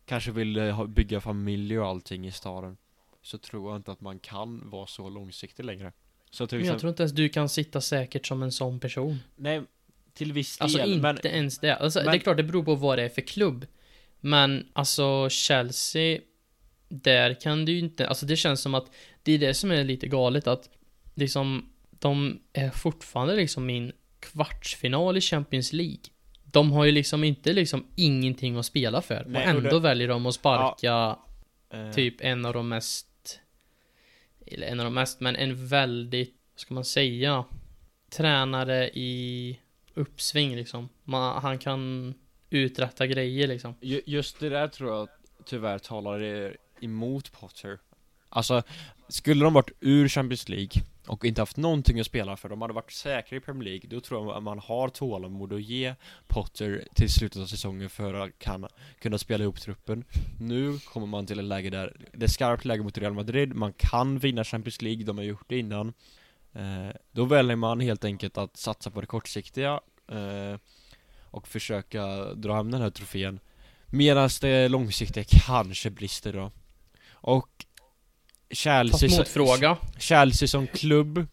[0.05, 2.77] Kanske vill eh, bygga familj och allting i staden
[3.23, 5.93] Så tror jag inte att man kan vara så långsiktig längre.
[6.31, 9.19] Så till Men jag tror inte ens du kan sitta säkert som en sån person.
[9.37, 9.63] nej,
[10.19, 11.77] till viss del, Alltså inte men ens det.
[11.77, 13.67] Alltså, det är men- klart det beror på vad det är för klubb.
[14.21, 16.21] Men alltså Chelsea,
[16.89, 18.87] där kan du ju inte, alltså det känns som att
[19.23, 20.69] det är det som är lite galet att
[21.15, 25.99] liksom de är fortfarande liksom i en kvartsfinal i Champions League.
[26.45, 29.81] De har ju liksom inte liksom ingenting att spela för Nej, och och ändå det-
[29.81, 31.19] väljer de att sparka
[31.73, 33.41] eh, typ en av de mest
[34.47, 37.45] eller en av de mest, men en väldigt, vad ska man säga,
[38.11, 39.59] tränare i
[39.99, 40.89] uppsving liksom.
[41.05, 42.15] Man, han kan
[42.51, 43.75] uträtta grejer liksom.
[43.81, 45.09] Just det där tror jag
[45.45, 47.79] tyvärr talar emot Potter
[48.29, 48.63] Alltså,
[49.09, 52.75] skulle de varit ur Champions League och inte haft någonting att spela för, de hade
[52.75, 55.95] varit säkra i Premier League, då tror jag att man har tålamod att ge
[56.27, 58.67] Potter till slutet av säsongen för att kan,
[59.01, 60.05] kunna spela ihop truppen.
[60.41, 63.73] Nu kommer man till ett läge där det är skarpt läge mot Real Madrid, man
[63.73, 65.93] kan vinna Champions League, de har gjort det innan.
[66.53, 70.59] Eh, då väljer man helt enkelt att satsa på det kortsiktiga eh,
[71.31, 73.41] och försöka dra hem den här trofén.
[73.87, 76.51] Medan det långsiktiga kanske brister då.
[77.11, 77.67] Och
[78.51, 79.77] Chelsea, motfråga.
[79.99, 81.27] Chelsea som klubb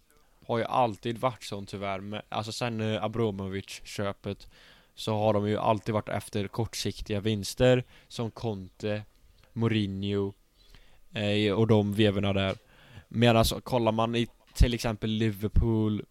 [0.48, 4.48] har ju alltid varit sån tyvärr med, alltså sen eh, Abramovic-köpet
[4.96, 9.04] så har de ju alltid varit efter kortsiktiga vinster som Conte,
[9.54, 10.34] Mourinho
[11.14, 12.56] eh, och de vevorna där.
[13.08, 16.06] Medan alltså, kollar man i till exempel Liverpool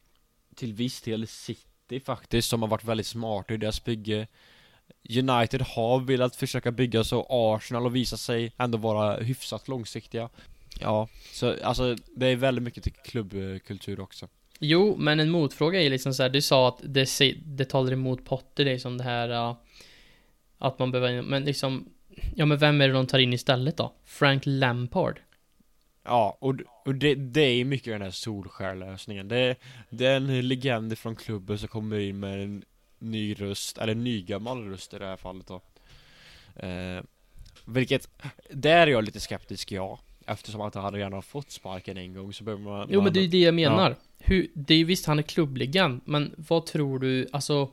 [0.54, 4.26] till viss del City faktiskt som har varit väldigt smarta i deras bygge
[5.18, 10.28] United har velat försöka bygga så Arsenal och visa sig ändå vara hyfsat långsiktiga
[10.80, 14.28] Ja, så alltså det är väldigt mycket till klubbkultur också
[14.58, 17.08] Jo, men en motfråga är liksom så här, du sa att det,
[17.44, 19.56] det talar emot Potter liksom det här uh,
[20.58, 21.88] att man behöver, men liksom
[22.34, 23.94] Ja men vem är det de tar in istället då?
[24.04, 25.20] Frank Lampard?
[26.04, 29.56] Ja, och, och det, det är mycket den här solskärlösningen det,
[29.90, 32.64] det är en legend från klubben som kommer in med en
[32.98, 35.60] ny röst, eller en nygammal röst i det här fallet då
[36.66, 37.02] eh,
[37.64, 38.08] Vilket,
[38.50, 42.32] där är jag lite skeptisk ja Eftersom att han redan har fått sparken en gång
[42.32, 43.90] så behöver man Jo men det är ju det jag menar.
[43.90, 43.96] Ja.
[44.18, 47.70] Hur, det är ju visst han är klubblegend, men vad tror du, alltså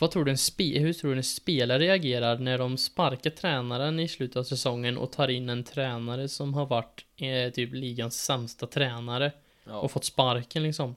[0.00, 4.00] vad tror du en spe, hur tror du en spelare reagerar när de sparkar tränaren
[4.00, 8.24] i slutet av säsongen och tar in en tränare som har varit eh, typ ligans
[8.24, 9.32] sämsta tränare
[9.64, 9.78] ja.
[9.78, 10.96] och fått sparken liksom?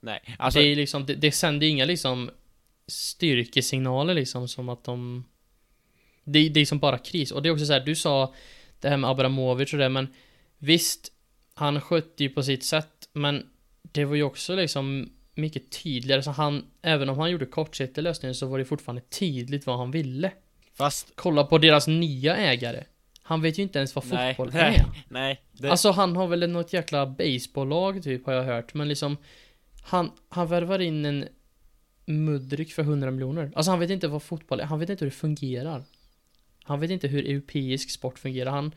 [0.00, 2.30] Nej, alltså det är liksom, det, det sänder inga liksom
[2.86, 5.24] styrkesignaler liksom som att de
[6.24, 8.34] det, det är som bara kris och det är också så här, du sa
[8.80, 10.08] det här med Abramovic och det men
[10.58, 11.12] visst
[11.54, 13.46] han skötte ju på sitt sätt men
[13.82, 16.22] det var ju också liksom mycket tydligare.
[16.22, 19.90] Så han även om han gjorde kortsiktiga lösningar så var det fortfarande tydligt vad han
[19.90, 20.32] ville.
[20.74, 22.84] Fast kolla på deras nya ägare.
[23.22, 24.84] Han vet ju inte ens vad Nej, fotboll nej, är.
[25.08, 28.74] nej det, Alltså han har väl något jäkla baseballlag typ har jag hört.
[28.74, 29.16] Men liksom
[29.82, 31.28] Han, han värvar in en
[32.06, 33.52] Mudryk för 100 miljoner.
[33.54, 35.84] Alltså han vet inte vad fotboll är, han vet inte hur det fungerar.
[36.62, 38.50] Han vet inte hur europeisk sport fungerar.
[38.50, 38.74] Han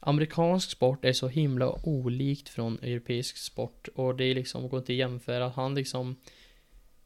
[0.00, 4.92] Amerikansk sport är så himla olikt från europeisk sport och det är liksom, går inte
[4.92, 5.48] att jämföra.
[5.48, 6.16] Han liksom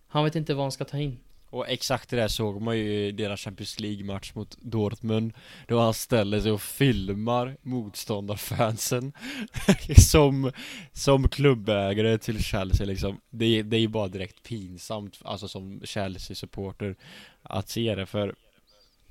[0.06, 1.18] Han vet inte vad han ska ta in.
[1.54, 5.32] Och exakt det där såg man ju i deras Champions League-match mot Dortmund.
[5.68, 9.12] Då han ställer sig och filmar motståndarfansen
[9.96, 10.52] Som,
[10.92, 13.20] som klubbägare till Chelsea liksom.
[13.30, 16.96] Det, det är ju bara direkt pinsamt, alltså som Chelsea-supporter
[17.42, 18.34] Att se det för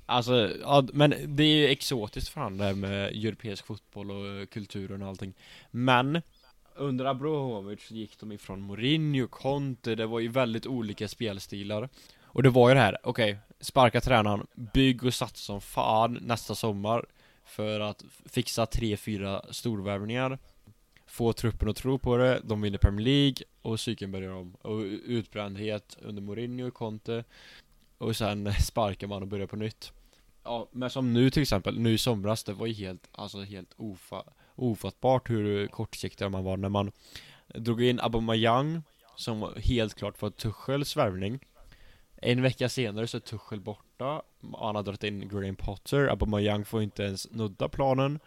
[0.06, 4.26] Alltså, ja, men det är ju exotiskt för han det här med europeisk fotboll och
[4.26, 5.34] eh, kulturen och allting.
[5.70, 6.22] Men
[6.76, 11.88] under Abramovic gick de ifrån Mourinho, Conte, det var ju väldigt olika spelstilar.
[12.22, 16.54] Och det var ju det här, okej, sparka tränaren, bygg och satsa som fan nästa
[16.54, 17.06] sommar
[17.44, 20.38] för att fixa tre, fyra storvärvningar.
[21.06, 24.54] Få truppen att tro på det, de vinner Premier League och cykeln börjar om.
[24.62, 27.24] Och utbrändhet under Mourinho och Conte
[28.04, 29.92] och sen sparkar man och börjar på nytt.
[30.44, 33.74] Ja, men som nu till exempel, nu i somras, det var ju helt, alltså helt
[33.76, 34.22] ofa
[34.56, 36.92] ofattbart hur kortsiktig man var när man
[37.54, 38.82] drog in Aubameyang
[39.16, 41.38] som var helt klart var Tuchels värvning.
[42.16, 44.22] En vecka senare så är Tuchel borta
[44.58, 46.06] Han har dragit in Graham Potter.
[46.06, 48.20] Aubameyang får inte ens nudda planen.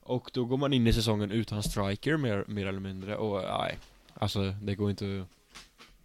[0.00, 3.16] Och då går man in i säsongen utan striker mer, mer eller mindre.
[3.16, 3.78] Och nej
[4.14, 5.24] Alltså det går inte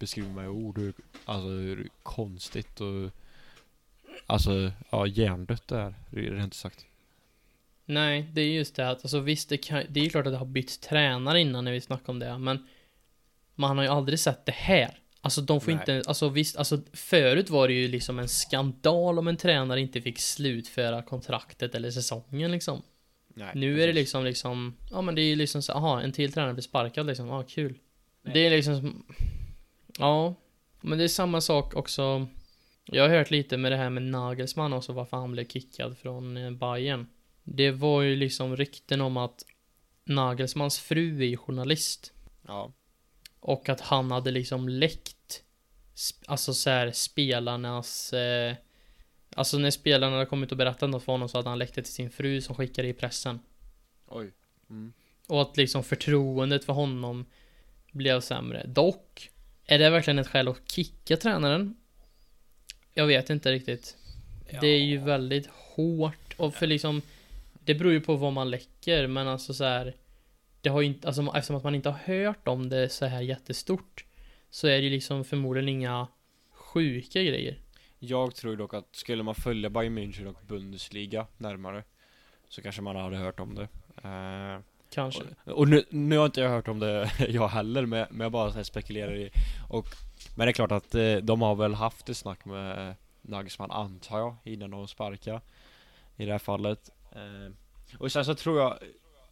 [0.00, 0.92] beskriva med ord hur,
[1.24, 3.10] Alltså hur konstigt och
[4.26, 6.86] Alltså, ja hjärndött det är, rent sagt
[7.84, 10.32] Nej, det är just det att, alltså visst, det, kan, det är ju klart att
[10.32, 12.66] det har bytt tränare innan när vi snackar om det, men
[13.54, 14.98] man har ju aldrig sett det här.
[15.20, 15.80] Alltså de får Nej.
[15.80, 20.00] inte, alltså visst, alltså förut var det ju liksom en skandal om en tränare inte
[20.02, 22.82] fick slutföra kontraktet eller säsongen liksom.
[23.34, 23.94] Nej, Nu är det precis.
[23.94, 27.06] liksom, liksom, ja men det är ju liksom så, aha, en till tränare blir sparkad
[27.06, 27.78] liksom, ja kul.
[28.22, 29.04] Det är liksom, som-
[30.00, 30.34] ja,
[30.80, 32.26] men det är samma sak också.
[32.84, 36.36] Jag har hört lite med det här med Nagelsmann också, varför han blev kickad från
[36.36, 37.06] eh, Bayern.
[37.44, 39.44] Det var ju liksom rykten om att
[40.04, 42.12] Nagelsmans fru är journalist.
[42.46, 42.72] Ja,
[43.40, 45.44] Och att han hade liksom läckt
[46.26, 48.54] Alltså så här spelarnas eh,
[49.36, 51.82] Alltså när spelarna hade kommit och berättat något för honom så hade han läckt det
[51.82, 53.40] till sin fru som skickade i pressen
[54.06, 54.32] oj
[54.70, 54.92] mm.
[55.28, 57.26] Och att liksom förtroendet för honom
[57.92, 59.30] Blev sämre Dock
[59.70, 61.76] Är det verkligen ett skäl att kicka tränaren?
[62.94, 63.96] Jag vet inte riktigt
[64.60, 67.02] Det är ju väldigt hårt och för liksom
[67.64, 69.96] Det beror ju på vad man läcker men alltså så här.
[70.60, 73.20] Det har ju inte, alltså eftersom att man inte har hört om det så här
[73.20, 74.04] jättestort
[74.50, 76.08] Så är det ju liksom förmodligen inga
[76.50, 77.58] sjuka grejer
[77.98, 81.84] Jag tror dock att skulle man följa Bayern München och Bundesliga närmare
[82.48, 83.68] Så kanske man hade hört om det
[84.04, 84.60] Eh,
[84.90, 85.22] Kanske.
[85.44, 88.32] Och, och nu, nu har inte jag hört om det jag heller men, men jag
[88.32, 89.30] bara så här spekulerar i
[89.68, 89.86] och
[90.36, 94.18] Men det är klart att eh, de har väl haft ett snack med Nagelsmann antar
[94.18, 95.40] jag innan de sparkar
[96.16, 96.90] I det här fallet.
[97.12, 97.52] Eh,
[97.98, 98.78] Och sen så tror jag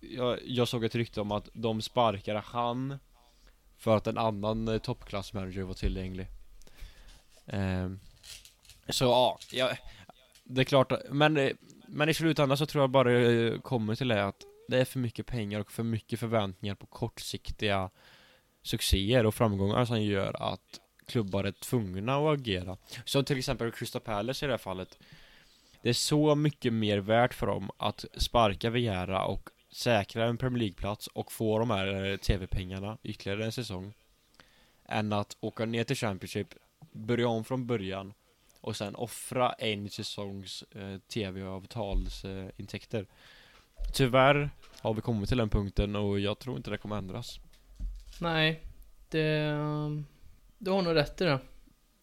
[0.00, 2.98] jag, jag såg ett rykte om att de sparkade han
[3.76, 6.26] För att en annan eh, toppklassmanager var tillgänglig.
[7.46, 7.90] Eh,
[8.88, 9.78] så ja, jag,
[10.44, 11.52] Det är klart men, eh,
[11.88, 14.98] men i slutändan så tror jag bara det kommer till det att det är för
[14.98, 17.90] mycket pengar och för mycket förväntningar på kortsiktiga
[18.62, 22.76] succéer och framgångar som gör att klubbar är tvungna att agera.
[23.04, 24.98] Som till exempel Crystal Palace i det här fallet.
[25.82, 30.58] Det är så mycket mer värt för dem att sparka Viera och säkra en Premier
[30.58, 33.92] League-plats och få de här eh, TV-pengarna ytterligare en säsong.
[34.84, 36.54] Än att åka ner till Championship,
[36.92, 38.12] börja om från början
[38.60, 43.06] och sen offra en säsongs eh, TV-avtalsintäkter.
[43.92, 44.50] Tyvärr.
[44.80, 47.40] Har vi kommit till den punkten och jag tror inte det kommer ändras.
[48.20, 48.60] Nej.
[49.08, 49.46] Det
[50.58, 51.40] Du har nog rätt i det.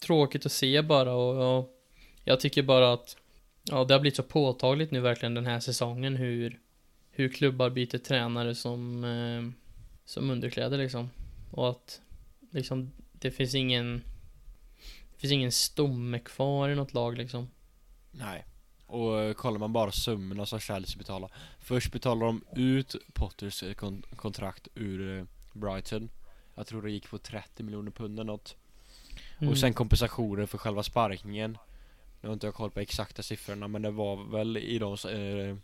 [0.06, 1.70] Tråkigt att se bara och, och
[2.24, 3.18] Jag tycker bara att
[3.64, 6.60] Ja det har blivit så påtagligt nu verkligen den här säsongen hur
[7.12, 9.62] Hur klubbar byter tränare som eh,
[10.06, 11.10] Som underkläder liksom.
[11.52, 12.02] Och att
[12.52, 14.02] Liksom Det finns ingen
[15.14, 17.48] Det finns ingen stomme kvar i något lag liksom.
[18.12, 18.46] Nej.
[18.88, 21.32] Och eh, kollar man bara summorna som Chelsea betalar.
[21.60, 26.10] Först betalar de ut Potters eh, kon- kontrakt ur eh, Brighton.
[26.56, 28.56] Jag tror det gick på 30 miljoner pund eller något.
[29.40, 29.52] Mm.
[29.52, 31.58] Och sen kompensationer för själva sparkningen.
[32.22, 35.58] Nu har inte jag koll på exakta siffrorna men det var väl i de eh,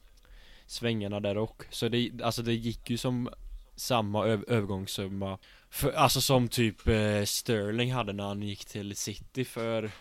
[0.65, 1.63] svängarna där och.
[1.69, 3.29] Så det, alltså det gick ju som
[3.75, 5.37] samma öv- övergångssumma.
[5.69, 9.91] För, alltså som typ eh, Sterling hade när han gick till City för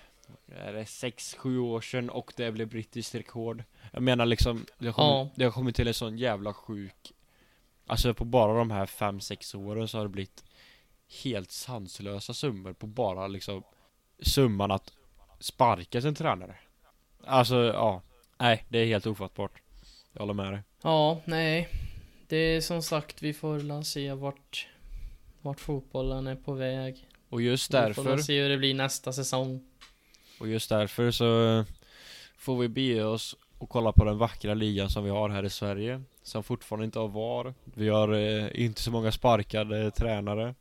[0.46, 3.64] är det 6-7 år sedan och det blev brittiskt rekord.
[3.92, 5.28] Jag menar liksom, det har kommit, Ja.
[5.34, 7.12] det har kommit till en sån jävla sjuk
[7.86, 10.44] Alltså på bara de här 5-6 åren så har det blivit
[11.24, 13.62] helt sanslösa summor på bara liksom
[14.22, 14.92] summan att
[15.40, 16.54] sparka sin tränare.
[17.24, 18.02] Alltså ja,
[18.38, 19.62] nej det är helt ofattbart.
[20.12, 20.62] Jag håller med dig.
[20.82, 21.68] Ja, nej.
[22.28, 24.68] Det är som sagt, vi får väl se vart,
[25.42, 27.08] vart fotbollen är på väg.
[27.28, 29.69] Och just Vi får därför, se hur det blir nästa säsong.
[30.40, 31.64] Och just därför så
[32.38, 35.50] får vi bege oss och kolla på den vackra ligan som vi har här i
[35.50, 36.02] Sverige.
[36.22, 37.54] Som fortfarande inte har VAR.
[37.64, 40.54] Vi har eh, inte så många sparkade tränare.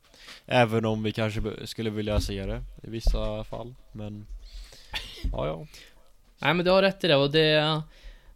[0.46, 3.74] Även om vi kanske skulle vilja se det i vissa fall.
[3.92, 4.26] Men,
[5.32, 5.66] ja ja.
[6.38, 7.82] Nej men du har rätt i det och det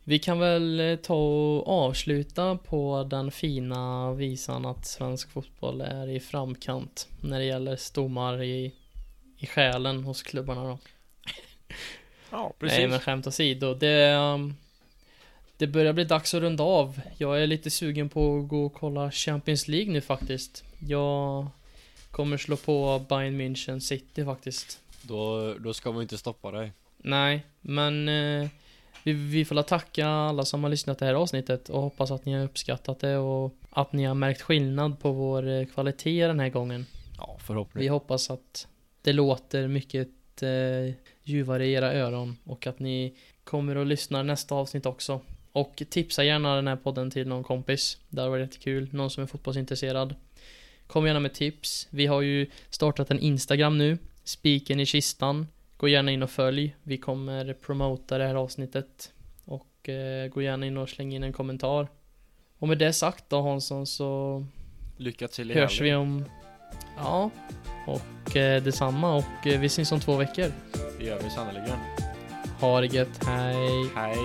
[0.04, 6.08] Vi kan väl eh, ta och avsluta på den fina visan att svensk fotboll är
[6.08, 8.74] i framkant när det gäller stommar i,
[9.38, 10.78] i själen hos klubbarna då.
[12.30, 12.78] Ja, precis.
[12.78, 14.14] Nej men skämt åsido, det...
[14.14, 14.54] Um,
[15.56, 17.00] det börjar bli dags att runda av.
[17.18, 20.64] Jag är lite sugen på att gå och kolla Champions League nu faktiskt.
[20.88, 21.46] Jag
[22.10, 24.80] kommer slå på Bayern München City faktiskt.
[25.02, 26.72] Då, då ska man inte stoppa dig.
[26.96, 28.48] Nej, men eh,
[29.02, 32.32] vi, vi får tacka alla som har lyssnat det här avsnittet och hoppas att ni
[32.32, 36.48] har uppskattat det och att ni har märkt skillnad på vår eh, kvalitet den här
[36.48, 36.86] gången.
[37.18, 37.90] Ja, Vi förhoppningsvis.
[37.90, 38.66] hoppas att
[39.02, 40.08] det låter mycket
[40.42, 45.20] eh, ljuvare i era öron och att ni kommer att lyssna nästa avsnitt också.
[45.52, 47.98] Och tipsa gärna den här podden till någon kompis.
[48.08, 48.88] Det hade varit jättekul.
[48.92, 50.14] Någon som är fotbollsintresserad.
[50.86, 51.88] Kom gärna med tips.
[51.90, 53.98] Vi har ju startat en Instagram nu.
[54.24, 55.46] Spiken i kistan.
[55.76, 56.76] Gå gärna in och följ.
[56.82, 59.12] Vi kommer promota det här avsnittet.
[59.44, 61.88] Och eh, gå gärna in och släng in en kommentar.
[62.58, 64.44] Och med det sagt då Hansson så
[64.96, 66.24] Lycka till i hörs vi om...
[66.96, 67.30] Ja,
[67.86, 70.52] och eh, detsamma och eh, vi syns om två veckor.
[70.98, 71.78] Det gör vi sannerligen.
[72.60, 73.90] Ha det gött, hej!
[73.96, 74.16] Hej.